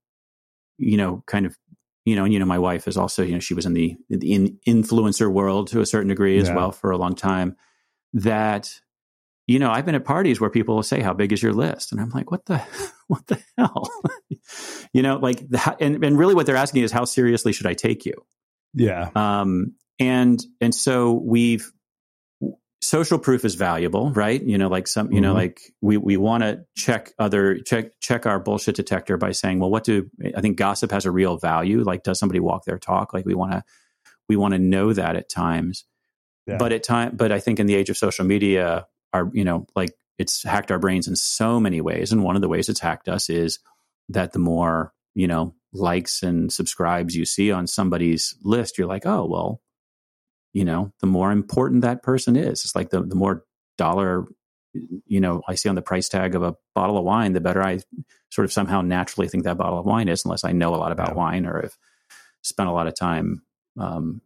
[0.78, 1.56] you know kind of
[2.04, 3.96] you know and you know my wife is also you know she was in the
[4.08, 6.54] the in influencer world to a certain degree as yeah.
[6.54, 7.56] well for a long time
[8.12, 8.80] that
[9.46, 11.92] you know, I've been at parties where people will say, "How big is your list?"
[11.92, 12.62] And I'm like, "What the,
[13.06, 13.90] what the hell?"
[14.92, 17.74] you know, like, the, and and really, what they're asking is, "How seriously should I
[17.74, 18.14] take you?"
[18.74, 19.10] Yeah.
[19.14, 19.74] Um.
[19.98, 21.72] And and so we've
[22.82, 24.42] social proof is valuable, right?
[24.42, 25.22] You know, like some, you mm-hmm.
[25.22, 29.58] know, like we we want to check other check check our bullshit detector by saying,
[29.58, 31.82] well, what do I think gossip has a real value?
[31.82, 33.12] Like, does somebody walk their talk?
[33.12, 33.64] Like, we want to
[34.28, 35.84] we want to know that at times.
[36.46, 36.58] Yeah.
[36.58, 38.86] But at time, but I think in the age of social media,
[39.16, 42.42] our you know like it's hacked our brains in so many ways and one of
[42.42, 43.58] the ways it's hacked us is
[44.08, 49.06] that the more you know likes and subscribes you see on somebody's list you're like
[49.06, 49.60] oh well
[50.52, 53.44] you know the more important that person is it's like the, the more
[53.76, 54.26] dollar
[55.06, 57.62] you know i see on the price tag of a bottle of wine the better
[57.62, 57.78] i
[58.30, 60.92] sort of somehow naturally think that bottle of wine is unless i know a lot
[60.92, 61.14] about yeah.
[61.14, 61.76] wine or have
[62.42, 63.42] spent a lot of time
[63.78, 64.20] um,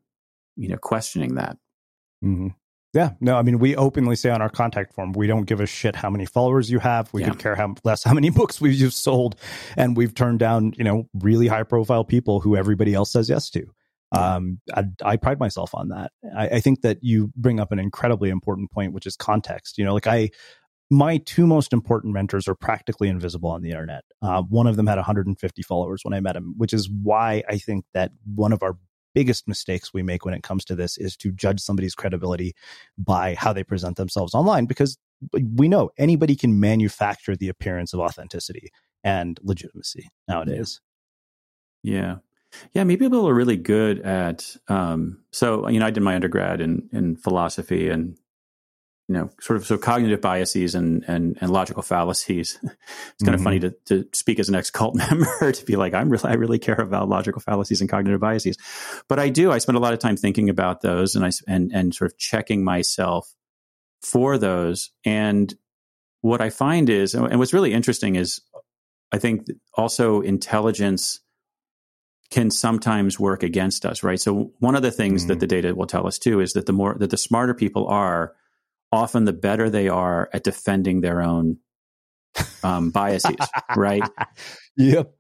[0.56, 1.56] you know questioning that
[2.24, 2.48] mm-hmm.
[2.92, 5.66] Yeah, no, I mean, we openly say on our contact form, we don't give a
[5.66, 7.12] shit how many followers you have.
[7.12, 7.30] We yeah.
[7.30, 9.36] could care how less how many books we've just sold,
[9.76, 13.48] and we've turned down, you know, really high profile people who everybody else says yes
[13.50, 13.66] to.
[14.12, 16.10] Um, I, I, pride myself on that.
[16.36, 19.78] I, I think that you bring up an incredibly important point, which is context.
[19.78, 20.30] You know, like I,
[20.90, 24.02] my two most important mentors are practically invisible on the internet.
[24.20, 27.58] Uh, one of them had 150 followers when I met him, which is why I
[27.58, 28.76] think that one of our
[29.14, 32.54] biggest mistakes we make when it comes to this is to judge somebody's credibility
[32.98, 34.98] by how they present themselves online because
[35.56, 38.70] we know anybody can manufacture the appearance of authenticity
[39.04, 40.80] and legitimacy nowadays.
[41.82, 42.16] Yeah.
[42.72, 46.60] Yeah, maybe people are really good at um so you know I did my undergrad
[46.60, 48.18] in in philosophy and
[49.10, 52.60] you know, sort of so cognitive biases and and, and logical fallacies.
[52.62, 53.34] It's kind mm-hmm.
[53.34, 56.30] of funny to, to speak as an ex cult member to be like, I'm really
[56.30, 58.56] I really care about logical fallacies and cognitive biases,
[59.08, 59.50] but I do.
[59.50, 62.18] I spend a lot of time thinking about those and I and and sort of
[62.18, 63.34] checking myself
[64.00, 64.90] for those.
[65.04, 65.52] And
[66.20, 68.40] what I find is, and what's really interesting is,
[69.10, 71.18] I think also intelligence
[72.30, 74.20] can sometimes work against us, right?
[74.20, 75.30] So one of the things mm-hmm.
[75.30, 77.88] that the data will tell us too is that the more that the smarter people
[77.88, 78.34] are
[78.92, 81.58] often the better they are at defending their own
[82.62, 83.36] um, biases,
[83.76, 84.02] right?
[84.76, 85.12] Yep.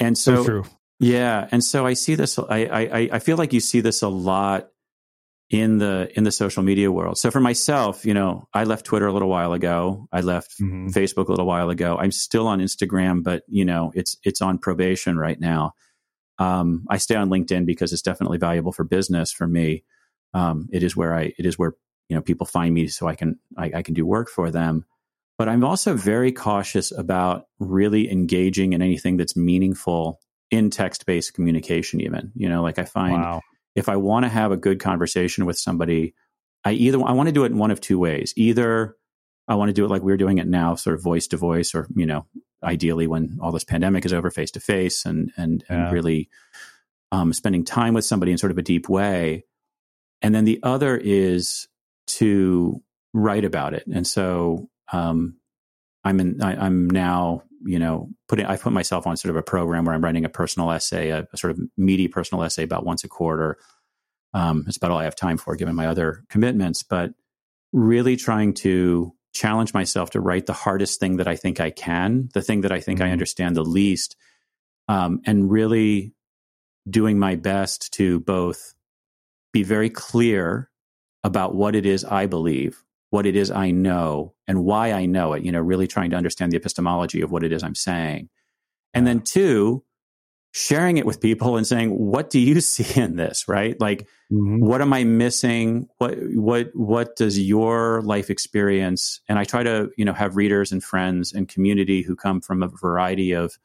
[0.00, 0.64] And so, so
[1.00, 2.38] yeah, and so I see this.
[2.38, 4.70] I, I I feel like you see this a lot
[5.50, 7.18] in the in the social media world.
[7.18, 10.08] So for myself, you know, I left Twitter a little while ago.
[10.12, 10.88] I left mm-hmm.
[10.88, 11.96] Facebook a little while ago.
[11.98, 15.72] I'm still on Instagram, but you know, it's it's on probation right now.
[16.38, 19.84] Um, I stay on LinkedIn because it's definitely valuable for business for me.
[20.34, 21.74] Um, it is where I it is where
[22.08, 24.84] you know people find me so I can I, I can do work for them.
[25.38, 31.34] But I'm also very cautious about really engaging in anything that's meaningful in text based
[31.34, 32.00] communication.
[32.00, 33.42] Even you know, like I find wow.
[33.74, 36.14] if I want to have a good conversation with somebody,
[36.64, 38.32] I either I want to do it in one of two ways.
[38.36, 38.96] Either
[39.48, 41.74] I want to do it like we're doing it now, sort of voice to voice,
[41.74, 42.26] or you know,
[42.62, 45.84] ideally when all this pandemic is over, face to face, and and yeah.
[45.84, 46.28] and really
[47.12, 49.44] um, spending time with somebody in sort of a deep way.
[50.22, 51.68] And then the other is
[52.06, 52.82] to
[53.12, 53.86] write about it.
[53.86, 55.36] And so um,
[56.04, 59.42] I'm in, I, am now, you know, putting, I put myself on sort of a
[59.42, 62.84] program where I'm writing a personal essay, a, a sort of meaty personal essay about
[62.84, 63.58] once a quarter.
[64.34, 67.12] Um, it's about all I have time for given my other commitments, but
[67.72, 72.28] really trying to challenge myself to write the hardest thing that I think I can,
[72.34, 73.08] the thing that I think mm-hmm.
[73.08, 74.16] I understand the least,
[74.88, 76.14] um, and really
[76.88, 78.74] doing my best to both
[79.52, 80.70] be very clear
[81.24, 85.32] about what it is I believe, what it is I know, and why I know
[85.32, 88.28] it, you know, really trying to understand the epistemology of what it is I'm saying.
[88.94, 89.84] And then two,
[90.52, 93.78] sharing it with people and saying, what do you see in this, right?
[93.78, 94.64] Like, mm-hmm.
[94.64, 95.88] what am I missing?
[95.98, 99.20] What, what, what does your life experience?
[99.28, 102.62] And I try to, you know, have readers and friends and community who come from
[102.62, 103.58] a variety of,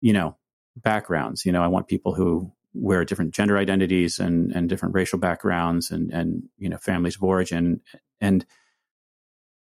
[0.00, 0.36] you know,
[0.76, 1.44] backgrounds.
[1.44, 5.90] You know, I want people who wear different gender identities and and different racial backgrounds
[5.90, 7.80] and and you know families of origin
[8.20, 8.46] and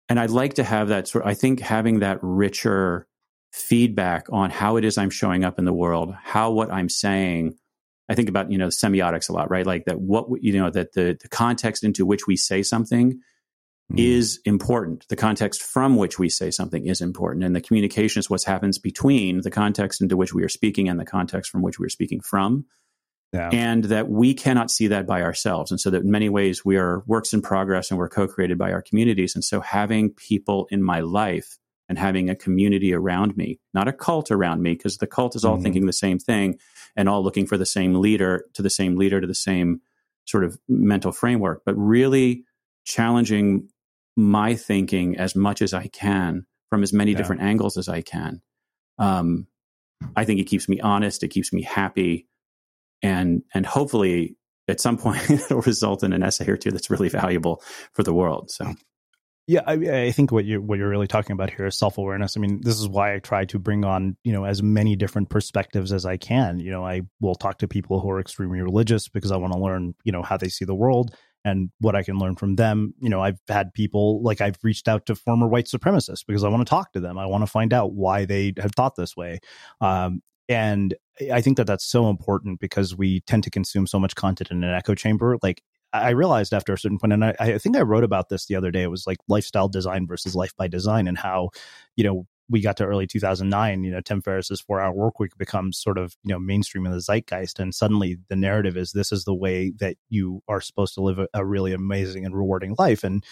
[0.07, 3.07] and I'd like to have that sort I think having that richer
[3.51, 7.55] feedback on how it is I'm showing up in the world, how what I'm saying
[8.09, 9.65] I think about you know semiotics a lot, right?
[9.65, 13.19] Like that what you know that the the context into which we say something
[13.91, 13.99] mm.
[13.99, 15.05] is important.
[15.09, 17.43] The context from which we say something is important.
[17.45, 20.99] And the communication is what happens between the context into which we are speaking and
[20.99, 22.65] the context from which we are speaking from.
[23.33, 23.49] Yeah.
[23.51, 25.71] And that we cannot see that by ourselves.
[25.71, 28.71] And so that in many ways we are works in progress and we're co-created by
[28.71, 29.35] our communities.
[29.35, 31.57] And so having people in my life
[31.89, 35.43] and having a community around me, not a cult around me, because the cult is
[35.43, 35.63] all mm-hmm.
[35.63, 36.57] thinking the same thing
[36.95, 39.81] and all looking for the same leader to the same leader to the same
[40.25, 42.45] sort of mental framework, but really
[42.85, 43.69] challenging
[44.15, 47.17] my thinking as much as I can from as many yeah.
[47.17, 48.41] different angles as I can.
[48.97, 49.47] Um,
[50.15, 51.23] I think it keeps me honest.
[51.23, 52.27] It keeps me happy,
[53.01, 54.37] and and hopefully
[54.67, 57.61] at some point it'll result in an essay or two that's really valuable
[57.93, 58.51] for the world.
[58.51, 58.73] So.
[59.47, 62.35] Yeah, I, I think what you what you're really talking about here is self awareness.
[62.35, 65.29] I mean, this is why I try to bring on you know as many different
[65.29, 66.59] perspectives as I can.
[66.59, 69.59] You know, I will talk to people who are extremely religious because I want to
[69.59, 72.95] learn you know how they see the world and what I can learn from them.
[72.99, 76.49] You know, I've had people like I've reached out to former white supremacists because I
[76.49, 77.19] want to talk to them.
[77.19, 79.39] I want to find out why they have thought this way.
[79.79, 80.93] Um, and
[81.31, 84.63] I think that that's so important because we tend to consume so much content in
[84.63, 85.37] an echo chamber.
[85.41, 85.61] Like
[85.93, 88.55] I realized after a certain point, and I, I think I wrote about this the
[88.55, 88.83] other day.
[88.83, 91.49] It was like lifestyle design versus life by design, and how
[91.95, 95.37] you know we got to early 2009, you know, Tim Ferriss's four hour work week
[95.37, 97.59] becomes sort of, you know, mainstream in the zeitgeist.
[97.59, 101.17] And suddenly the narrative is this is the way that you are supposed to live
[101.17, 103.03] a, a really amazing and rewarding life.
[103.03, 103.23] And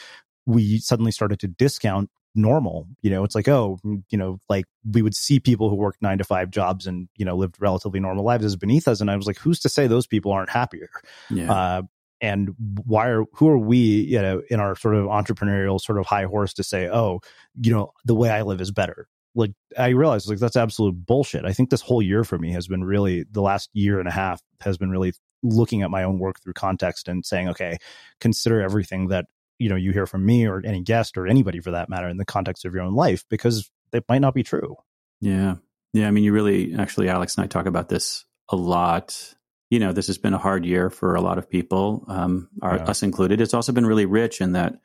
[0.46, 2.88] we suddenly started to discount normal.
[3.02, 3.80] You know, it's like, oh,
[4.10, 7.26] you know, like we would see people who worked nine to five jobs and, you
[7.26, 9.02] know, lived relatively normal lives as beneath us.
[9.02, 10.90] And I was like, who's to say those people aren't happier?
[11.30, 11.52] Yeah.
[11.52, 11.82] Uh,
[12.22, 16.06] and why are who are we you know in our sort of entrepreneurial sort of
[16.06, 17.20] high horse to say oh
[17.62, 21.44] you know the way i live is better like i realized like that's absolute bullshit
[21.44, 24.12] i think this whole year for me has been really the last year and a
[24.12, 25.12] half has been really
[25.44, 27.78] looking at my own work through context and saying okay
[28.22, 29.26] consider everything that
[29.60, 32.18] you know you hear from me or any guest or anybody for that matter in
[32.18, 34.76] the context of your own life because it might not be true
[35.22, 35.56] yeah
[35.94, 39.36] yeah i mean you really actually alex and i talk about this a lot
[39.74, 42.76] you know, this has been a hard year for a lot of people, um, our,
[42.76, 42.84] yeah.
[42.84, 43.42] us included.
[43.42, 44.76] It's also been really rich in that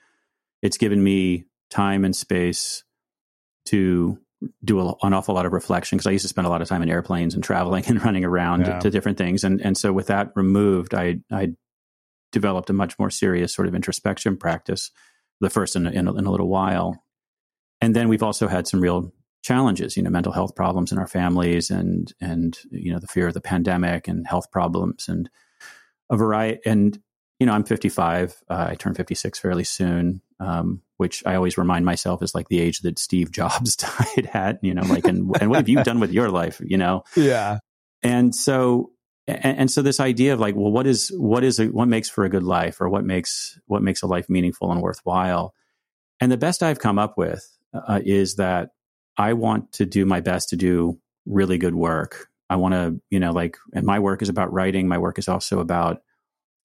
[0.63, 2.85] it's given me time and space
[3.67, 4.19] to
[4.65, 6.69] do a, an awful lot of reflection because I used to spend a lot of
[6.69, 8.79] time in airplanes and traveling and running around yeah.
[8.79, 9.45] to different things.
[9.45, 11.49] And and so with that removed, I I
[12.33, 14.91] developed a much more serious sort of introspection practice,
[15.41, 17.03] the first in, in, in a little while.
[17.81, 19.13] And then we've also had some real
[19.43, 23.29] challenges, you know, mental health problems in our families and, and, you know, the fear
[23.29, 25.31] of the pandemic and health problems and
[26.11, 26.61] a variety.
[26.67, 26.99] And,
[27.39, 28.35] you know, I'm 55.
[28.49, 32.61] Uh, I turn 56 fairly soon, um, which I always remind myself is like the
[32.61, 33.77] age that Steve Jobs
[34.17, 36.77] died at, you know, like, and, and what have you done with your life, you
[36.77, 37.05] know?
[37.17, 37.59] Yeah.
[38.01, 38.93] And so,
[39.29, 42.09] and, and so this idea of like, well, what is, what is, a, what makes
[42.09, 45.55] for a good life or what makes, what makes a life meaningful and worthwhile?
[46.21, 48.71] And the best I've come up with uh, is that
[49.17, 52.29] I want to do my best to do really good work.
[52.51, 54.89] I want to, you know, like, and my work is about writing.
[54.89, 56.03] My work is also about,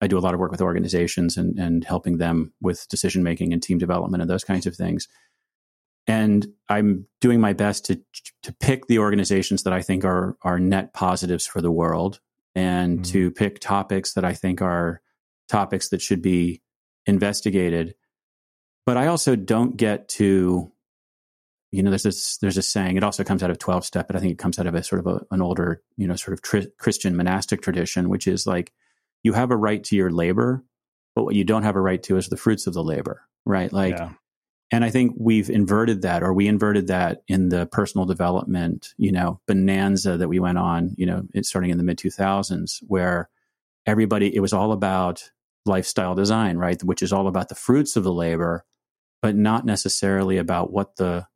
[0.02, 3.54] I do a lot of work with organizations and, and helping them with decision making
[3.54, 5.08] and team development and those kinds of things.
[6.08, 8.02] And I'm doing my best to
[8.42, 12.20] to pick the organizations that I think are are net positives for the world,
[12.56, 13.12] and mm-hmm.
[13.12, 15.02] to pick topics that I think are
[15.50, 16.62] topics that should be
[17.06, 17.96] investigated.
[18.86, 20.74] But I also don't get to
[21.74, 22.98] you know, there's this there's a saying.
[22.98, 24.84] It also comes out of twelve step, but I think it comes out of a
[24.84, 28.46] sort of a, an older, you know, sort of tri- Christian monastic tradition, which is
[28.46, 28.72] like
[29.24, 30.64] you have a right to your labor,
[31.16, 33.74] but what you don't have a right to is the fruits of the labor, right?
[33.74, 34.12] Like, yeah.
[34.74, 39.12] And I think we've inverted that, or we inverted that in the personal development, you
[39.12, 43.30] know, bonanza that we went on, you know, starting in the mid two thousands, where
[43.86, 45.30] everybody it was all about
[45.68, 48.66] lifestyle design, right, which is all about the fruits of the labor,
[49.22, 51.28] but not necessarily about what the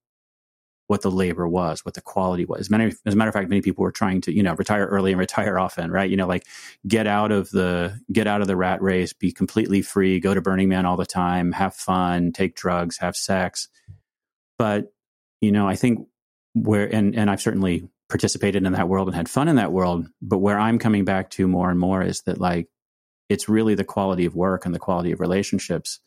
[0.87, 2.69] what the labor was, what the quality was.
[2.69, 5.11] Many, as a matter of fact, many people were trying to, you know, retire early
[5.11, 6.09] and retire often, right?
[6.09, 6.45] You know, like
[6.87, 10.41] get out of the get out of the rat race, be completely free, go to
[10.41, 13.67] Burning Man all the time, have fun, take drugs, have sex.
[14.57, 14.93] But
[15.41, 16.07] you know, I think
[16.53, 20.07] where and and I've certainly participated in that world and had fun in that world.
[20.21, 22.69] But where I'm coming back to more and more is that like
[23.27, 25.99] it's really the quality of work and the quality of relationships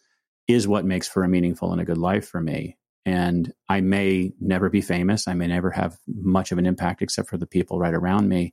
[0.48, 4.32] is what makes for a meaningful and a good life for me and I may
[4.40, 5.26] never be famous.
[5.26, 8.52] I may never have much of an impact except for the people right around me.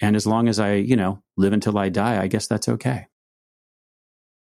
[0.00, 3.06] And as long as I, you know, live until I die, I guess that's okay.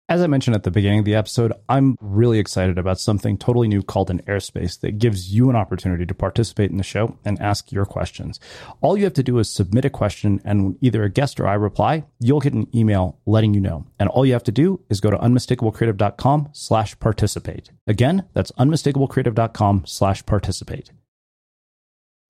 [0.06, 3.68] As I mentioned at the beginning of the episode, I'm really excited about something totally
[3.68, 7.40] new called an airspace that gives you an opportunity to participate in the show and
[7.40, 8.38] ask your questions.
[8.82, 11.54] All you have to do is submit a question, and either a guest or I
[11.54, 13.86] reply, you'll get an email letting you know.
[13.98, 17.70] And all you have to do is go to unmistakablecreative.com slash participate.
[17.86, 20.90] Again, that's unmistakablecreative.com slash participate.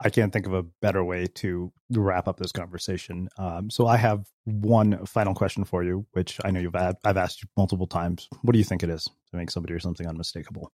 [0.01, 3.29] I can't think of a better way to wrap up this conversation.
[3.37, 7.17] Um, so I have one final question for you, which I know you've had, I've
[7.17, 8.27] asked you multiple times.
[8.41, 10.71] What do you think it is to make somebody or something unmistakable?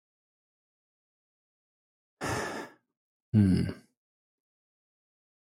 [3.33, 3.71] Hmm.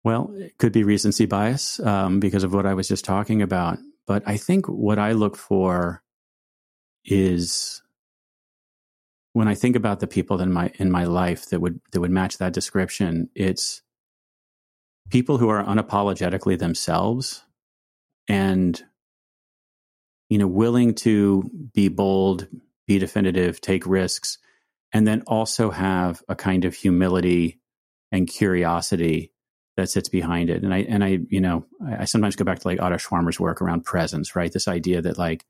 [0.04, 3.78] Well, it could be recency bias um, because of what I was just talking about.
[4.06, 6.02] But I think what I look for
[7.04, 7.81] is
[9.32, 12.10] when I think about the people in my in my life that would that would
[12.10, 13.82] match that description, it's
[15.10, 17.42] people who are unapologetically themselves
[18.28, 18.82] and
[20.28, 22.48] you know willing to be bold,
[22.86, 24.38] be definitive, take risks,
[24.92, 27.58] and then also have a kind of humility
[28.10, 29.32] and curiosity
[29.78, 30.62] that sits behind it.
[30.62, 33.40] And I and I you know I, I sometimes go back to like Otto Scharmer's
[33.40, 34.52] work around presence, right?
[34.52, 35.46] This idea that like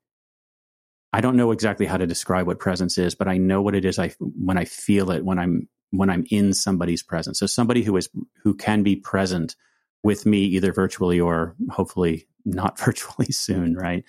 [1.13, 3.85] I don't know exactly how to describe what presence is, but I know what it
[3.85, 7.39] is I when I feel it when I'm when I'm in somebody's presence.
[7.39, 8.09] So somebody who is
[8.43, 9.57] who can be present
[10.03, 14.05] with me either virtually or hopefully not virtually soon, right?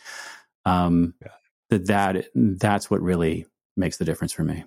[0.65, 1.27] Um, yeah.
[1.69, 4.63] that that that's what really makes the difference for me.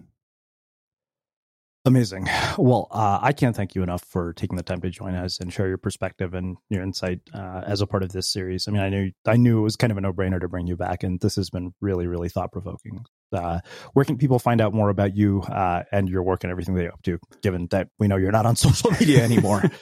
[1.87, 2.29] Amazing.
[2.59, 5.53] Well, uh, I can't thank you enough for taking the time to join us and
[5.53, 8.67] share your perspective and your insight uh, as a part of this series.
[8.67, 10.67] I mean, I knew I knew it was kind of a no brainer to bring
[10.67, 13.05] you back, and this has been really, really thought provoking.
[13.33, 13.61] Uh,
[13.93, 16.89] where can people find out more about you uh, and your work and everything they
[16.89, 17.21] up to?
[17.41, 19.63] Given that we know you're not on social media anymore.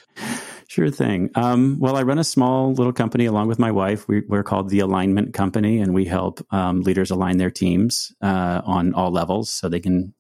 [0.66, 1.28] Sure thing.
[1.34, 4.08] Um, well, I run a small little company along with my wife.
[4.08, 8.62] We, are called the Alignment Company, and we help um, leaders align their teams uh,
[8.64, 10.14] on all levels so they can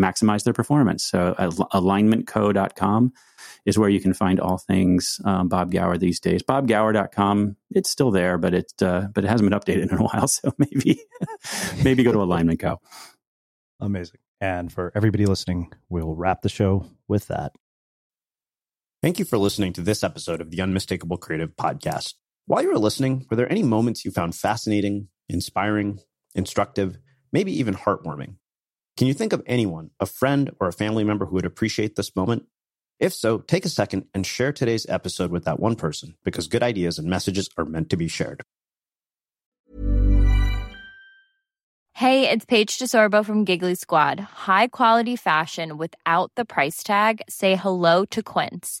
[0.00, 1.04] maximize their performance.
[1.04, 3.12] So alignmentco.com
[3.64, 6.42] is where you can find all things um, Bob Gower these days.
[6.42, 10.28] BobGower.com, it's still there, but it uh, but it hasn't been updated in a while.
[10.28, 11.00] So maybe
[11.84, 12.80] maybe go to Alignment Co.
[13.80, 14.20] Amazing.
[14.40, 17.52] And for everybody listening, we'll wrap the show with that.
[19.02, 22.14] Thank you for listening to this episode of the Unmistakable Creative Podcast.
[22.46, 26.00] While you were listening, were there any moments you found fascinating, inspiring,
[26.34, 26.98] instructive,
[27.32, 28.36] maybe even heartwarming?
[28.96, 32.16] Can you think of anyone, a friend or a family member who would appreciate this
[32.16, 32.46] moment?
[32.98, 36.62] If so, take a second and share today's episode with that one person because good
[36.62, 38.42] ideas and messages are meant to be shared.
[41.92, 44.18] Hey, it's Paige DeSorbo from Giggly Squad.
[44.20, 47.20] High quality fashion without the price tag?
[47.28, 48.80] Say hello to Quince.